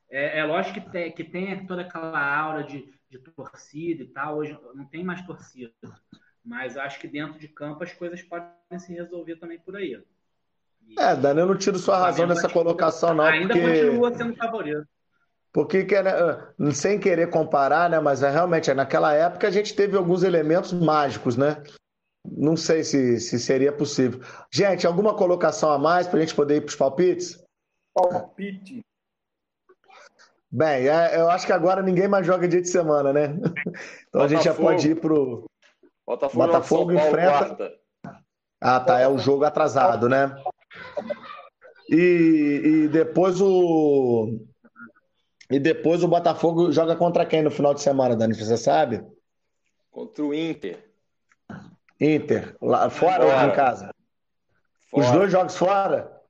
[0.09, 4.38] É, é lógico que tem, que tem toda aquela aura de de torcida e tal.
[4.38, 5.71] Hoje não tem mais torcida.
[6.43, 10.01] Mas acho que dentro de campo as coisas podem se resolver também por aí.
[10.85, 13.25] E, é, Dani, eu não tiro sua razão nessa colocação, não.
[13.25, 13.81] Ainda porque...
[13.83, 14.88] continua sendo favorito.
[15.58, 20.22] Porque, né, sem querer comparar, né, mas é, realmente, naquela época a gente teve alguns
[20.22, 21.64] elementos mágicos, né?
[22.24, 24.22] Não sei se, se seria possível.
[24.53, 27.43] Gente, alguma colocação a mais para a gente poder ir para os palpites?
[27.91, 28.86] Palpite.
[30.51, 33.26] Bem, é, eu acho que agora ninguém mais joga dia de semana, né?
[34.10, 34.24] Então Botafogo.
[34.24, 35.49] a gente já pode ir pro
[36.05, 37.55] Botafogo, Botafogo enfrenta.
[37.55, 37.74] Quarta.
[38.62, 40.39] Ah, tá, é o jogo atrasado, né?
[41.89, 44.38] E, e depois o
[45.50, 48.34] e depois o Botafogo joga contra quem no final de semana, Dani?
[48.34, 49.04] Você sabe?
[49.89, 50.84] Contra o Inter.
[52.00, 53.43] Inter, lá fora, fora.
[53.43, 53.93] ou em casa?
[54.89, 55.06] Fora.
[55.06, 56.22] Os dois jogos fora?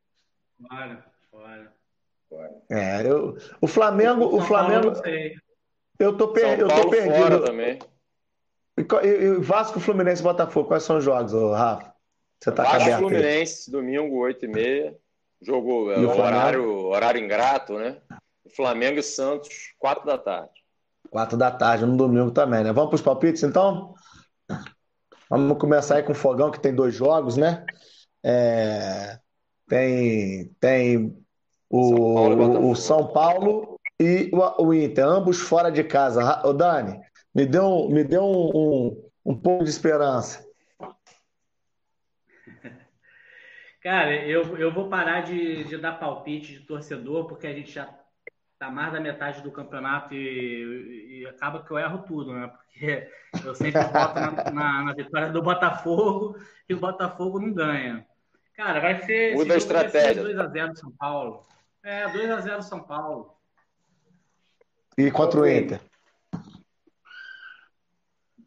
[0.69, 1.07] Fora.
[2.69, 4.91] É, eu, o Flamengo, o, o Flamengo,
[5.97, 7.43] eu tô, per, eu tô perdido.
[7.43, 7.79] também.
[8.77, 11.93] E, e, Vasco, Fluminense, Botafogo, quais são os jogos, Rafa?
[12.39, 13.71] Você tá Vasco, aberto Fluminense, aí.
[13.71, 14.95] domingo, 8 e meia.
[15.41, 17.97] Jogo é, horário, horário ingrato, né?
[18.55, 20.51] Flamengo e Santos, 4 da tarde.
[21.09, 22.71] 4 da tarde, no domingo também, né?
[22.73, 23.93] Vamos para os palpites, então?
[25.29, 27.65] Vamos começar aí com o Fogão, que tem dois jogos, né?
[28.23, 29.19] É...
[29.67, 31.17] Tem, tem
[31.69, 36.41] o São Paulo, o São Paulo e o, o, Inter, ambos fora de casa.
[36.47, 36.99] O Dani,
[37.35, 40.45] me deu, me deu um, um, um pouco de esperança.
[43.83, 47.93] Cara, eu, eu vou parar de, de dar palpite de torcedor, porque a gente já
[48.59, 52.47] tá mais da metade do campeonato e, e, acaba que eu erro tudo, né?
[52.47, 53.09] Porque
[53.45, 56.37] eu sempre boto na, na, na, vitória do Botafogo
[56.67, 58.05] e o Botafogo não ganha.
[58.55, 59.35] Cara, vai ser.
[59.35, 60.23] Muda a estratégia.
[60.23, 61.45] 2x0 São Paulo.
[61.83, 63.37] É, 2x0 São Paulo.
[64.97, 65.79] E contra o Inter?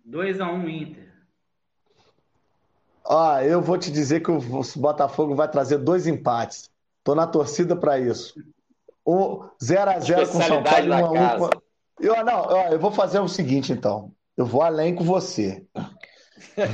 [0.08, 1.10] 2x1 Inter.
[3.08, 4.40] Ah, eu vou te dizer que o
[4.76, 6.68] Botafogo vai trazer dois empates.
[7.02, 8.34] Tô na torcida para isso.
[9.06, 11.50] 0x0 com São Paulo e 1x1 com...
[12.00, 14.12] Eu, não, eu vou fazer o seguinte, então.
[14.36, 15.64] Eu vou além com você.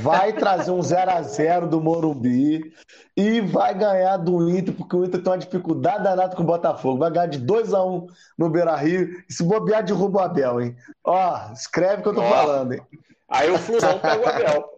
[0.01, 2.73] Vai trazer um 0x0 do Morumbi
[3.15, 6.99] e vai ganhar do Inter, porque o Inter tem uma dificuldade danada com o Botafogo.
[6.99, 8.07] Vai ganhar de 2x1
[8.37, 9.23] no Beira Rio.
[9.29, 10.75] E se bobear, derruba o Abel, hein?
[11.03, 12.81] Ó, escreve o que eu tô Ó, falando, hein?
[13.27, 14.69] Aí o Flusão pega o Abel.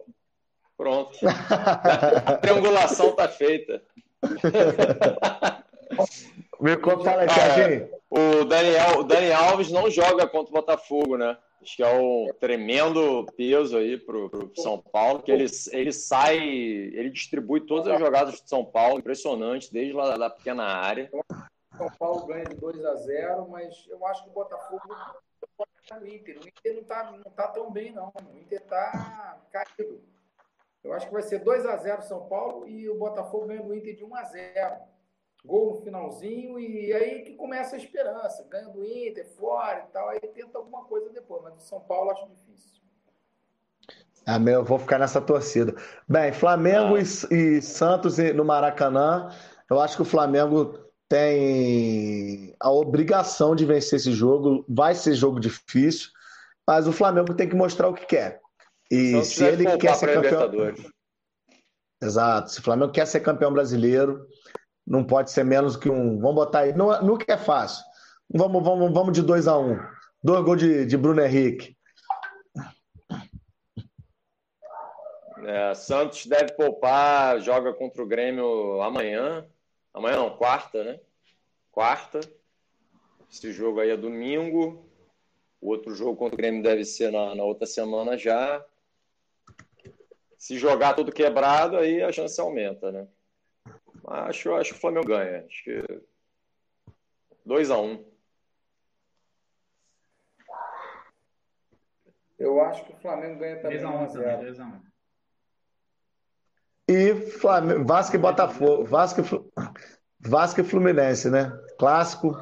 [0.76, 1.18] Pronto.
[2.26, 3.80] A triangulação tá feita.
[6.60, 8.00] Me aí, Serginho.
[8.10, 11.38] O Daniel, o Daniel Alves não joga contra o Botafogo, né?
[11.62, 16.38] Acho que é um tremendo peso aí pro, pro São Paulo, que ele, ele sai,
[16.38, 21.10] ele distribui todas as jogadas de São Paulo, impressionante, desde lá da pequena área.
[21.76, 24.82] São Paulo ganha de 2 a 0 mas eu acho que o Botafogo
[25.98, 26.38] o Inter.
[26.38, 28.12] O Inter não tá, não tá tão bem, não.
[28.32, 30.00] O Inter tá caído.
[30.82, 33.74] Eu acho que vai ser 2 a 0 São Paulo e o Botafogo ganha do
[33.74, 34.76] Inter de 1 a 0
[35.44, 38.46] Gol no finalzinho e aí que começa a esperança.
[38.50, 42.10] Ganha do Inter, fora e tal, aí tenta alguma coisa depois, mas do São Paulo
[42.10, 42.80] acho difícil.
[44.26, 45.74] Ah, meu, eu vou ficar nessa torcida.
[46.06, 47.00] Bem, Flamengo ah.
[47.34, 49.30] e, e Santos no Maracanã,
[49.68, 50.78] eu acho que o Flamengo
[51.08, 54.64] tem a obrigação de vencer esse jogo.
[54.68, 56.10] Vai ser jogo difícil,
[56.66, 58.40] mas o Flamengo tem que mostrar o que quer.
[58.90, 60.74] E se ele quer ser campeão.
[62.02, 62.50] Exato.
[62.50, 64.26] Se o Flamengo quer ser campeão brasileiro,
[64.90, 66.18] não pode ser menos que um.
[66.18, 66.74] Vamos botar aí.
[66.74, 67.84] Nunca é fácil.
[68.28, 69.78] Vamos, vamos, vamos de 2 a 1 um.
[70.20, 71.76] Dois gols de, de Bruno Henrique.
[75.46, 79.46] É, Santos deve poupar, joga contra o Grêmio amanhã.
[79.94, 80.98] Amanhã não, quarta, né?
[81.70, 82.18] Quarta.
[83.30, 84.90] Esse jogo aí é domingo.
[85.60, 88.64] O outro jogo contra o Grêmio deve ser na, na outra semana já.
[90.36, 93.06] Se jogar tudo quebrado, aí a chance aumenta, né?
[94.10, 95.46] Acho, acho que o Flamengo ganha.
[95.46, 96.02] Acho que
[97.46, 98.10] 2 a 1 um.
[102.36, 104.82] Eu acho que o Flamengo ganha também 2 a 1 um,
[106.88, 108.84] E Flamengo, Vasco e Botafogo.
[108.84, 109.22] Vasco,
[110.18, 111.52] Vasco e Fluminense, né?
[111.78, 112.36] Clássico.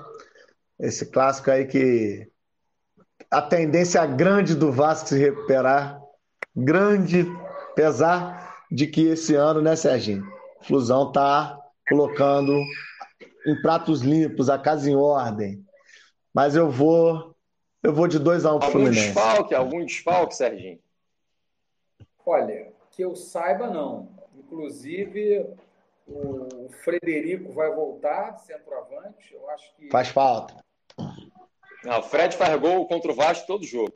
[0.78, 2.30] Esse clássico aí que
[3.30, 6.00] a tendência grande do Vasco se recuperar.
[6.56, 7.26] Grande,
[7.72, 10.26] apesar de que esse ano, né, Serginho?
[10.62, 11.57] Flusão tá
[11.88, 12.60] colocando
[13.46, 15.64] em pratos limpos, a casa em ordem.
[16.34, 17.34] Mas eu vou
[17.82, 18.98] eu vou de 2 a 1 um pro Fluminense.
[18.98, 20.80] Algum desfalque, algum desfalque, Serginho?
[22.26, 24.10] Olha, que eu saiba não.
[24.34, 25.46] Inclusive
[26.06, 29.32] o Frederico vai voltar, centroavante.
[29.32, 30.56] Eu acho que faz falta.
[31.84, 33.94] Não, o Fred faz gol contra o Vasco todo jogo.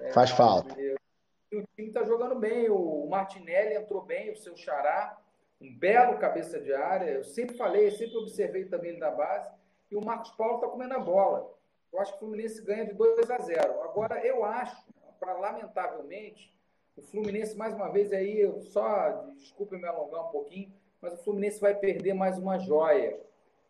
[0.00, 0.74] É, faz falta.
[0.80, 2.70] E o time está jogando bem.
[2.70, 5.18] O Martinelli entrou bem, o seu Xará
[5.60, 7.10] um belo cabeça de área.
[7.10, 9.50] Eu sempre falei, sempre observei também ele na base.
[9.90, 11.52] E o Marcos Paulo está comendo a bola.
[11.92, 13.82] Eu acho que o Fluminense ganha de 2 a 0.
[13.82, 14.76] Agora, eu acho,
[15.18, 16.54] para lamentavelmente,
[16.96, 21.18] o Fluminense, mais uma vez, aí, eu só, desculpe me alongar um pouquinho, mas o
[21.18, 23.18] Fluminense vai perder mais uma joia.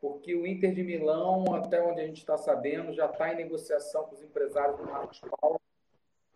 [0.00, 4.04] Porque o Inter de Milão, até onde a gente está sabendo, já está em negociação
[4.04, 5.60] com os empresários do Marcos Paulo.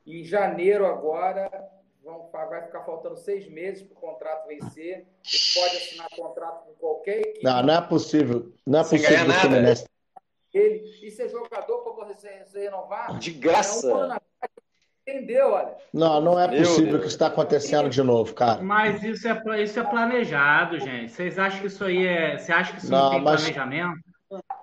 [0.07, 1.49] Em janeiro, agora,
[2.03, 5.07] vão, vai ficar faltando seis meses para o contrato vencer.
[5.07, 7.45] Ele pode assinar contrato com qualquer equipe.
[7.45, 8.53] Não, não é possível.
[8.67, 9.85] Não é Sem possível o Fluminense.
[10.53, 13.19] Ele, e ser jogador para você renovar.
[13.19, 13.91] De graça.
[13.91, 14.17] É um
[15.05, 15.77] Entendeu, olha?
[15.93, 18.63] Não, não é possível que isso está acontecendo de novo, cara.
[18.63, 21.11] Mas isso é, isso é planejado, gente.
[21.11, 22.39] Vocês acham que isso aí é.
[22.39, 24.01] Você acha que isso não, não tem mas, planejamento?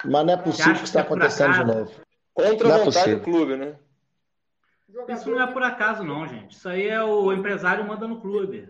[0.05, 1.91] Mas não é possível que isso está acontecendo de novo.
[2.33, 3.75] Contra a é vontade do clube, né?
[5.07, 6.55] Isso não é por acaso, não, gente.
[6.55, 8.69] Isso aí é o empresário manda no clube.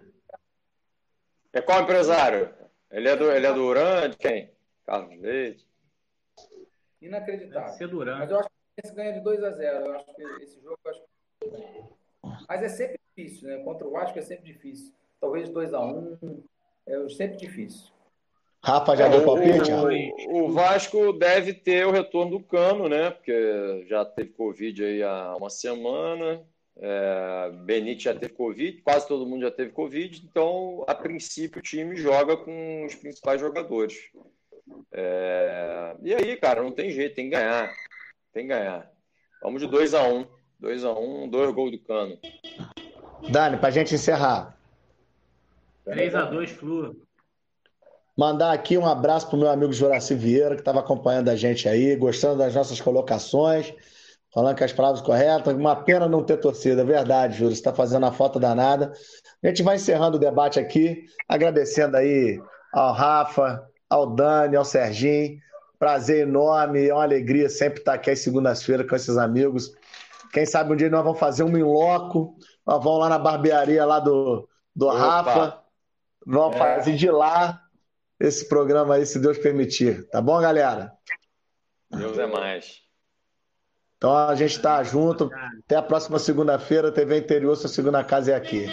[1.53, 2.53] É qual empresário?
[2.91, 4.09] Ele é do, ele é do Urã?
[4.09, 4.51] De quem?
[4.85, 5.67] Carlos Leite.
[7.01, 7.67] Inacreditável.
[7.67, 8.17] Deve ser Duran.
[8.17, 10.79] Mas eu acho que esse ganha de 2 a 0 Eu acho que esse jogo.
[10.85, 11.03] Acho...
[12.47, 13.63] Mas é sempre difícil, né?
[13.63, 14.93] Contra o Vasco é sempre difícil.
[15.21, 16.43] Talvez 2 a 1 um,
[16.85, 17.91] É sempre difícil.
[18.61, 19.71] Rafa já deu palpite?
[20.27, 23.11] O, o, Vasco deve ter o retorno do Cano, né?
[23.11, 26.41] Porque já teve Covid aí há uma semana.
[26.81, 31.61] É, Benite já teve Covid, quase todo mundo já teve Covid, então, a princípio, o
[31.61, 33.97] time joga com os principais jogadores.
[34.93, 37.73] É, E aí, cara, não tem jeito, tem que ganhar.
[38.33, 38.89] Tem que ganhar.
[39.41, 40.27] Vamos de 2x1.
[40.61, 42.17] 2x1, um, dois gols do cano.
[43.29, 44.57] Dani, pra gente encerrar.
[45.85, 47.08] 3x2, Flu.
[48.19, 51.95] Mandar aqui um abraço pro meu amigo Juraci Vieira, que estava acompanhando a gente aí,
[51.95, 53.73] gostando das nossas colocações,
[54.33, 55.55] falando que as palavras corretas.
[55.55, 57.55] Uma pena não ter torcida, é verdade, Júlio.
[57.55, 58.91] Você está fazendo a falta danada.
[59.41, 62.37] A gente vai encerrando o debate aqui, agradecendo aí
[62.73, 65.39] ao Rafa, ao Dani, ao Serginho.
[65.79, 69.71] Prazer enorme, é uma alegria sempre estar aqui às segundas-feiras com esses amigos.
[70.33, 72.35] Quem sabe um dia nós vamos fazer um inloco,
[72.67, 74.45] nós vamos lá na barbearia lá do,
[74.75, 75.61] do Rafa,
[76.27, 76.59] vamos é.
[76.59, 77.61] fazer de lá
[78.19, 80.07] esse programa aí, se Deus permitir.
[80.09, 80.91] Tá bom, galera?
[81.91, 82.81] Deus é mais.
[83.97, 85.29] Então a gente está junto.
[85.65, 88.67] Até a próxima segunda-feira, TV Interior, sua segunda casa é aqui.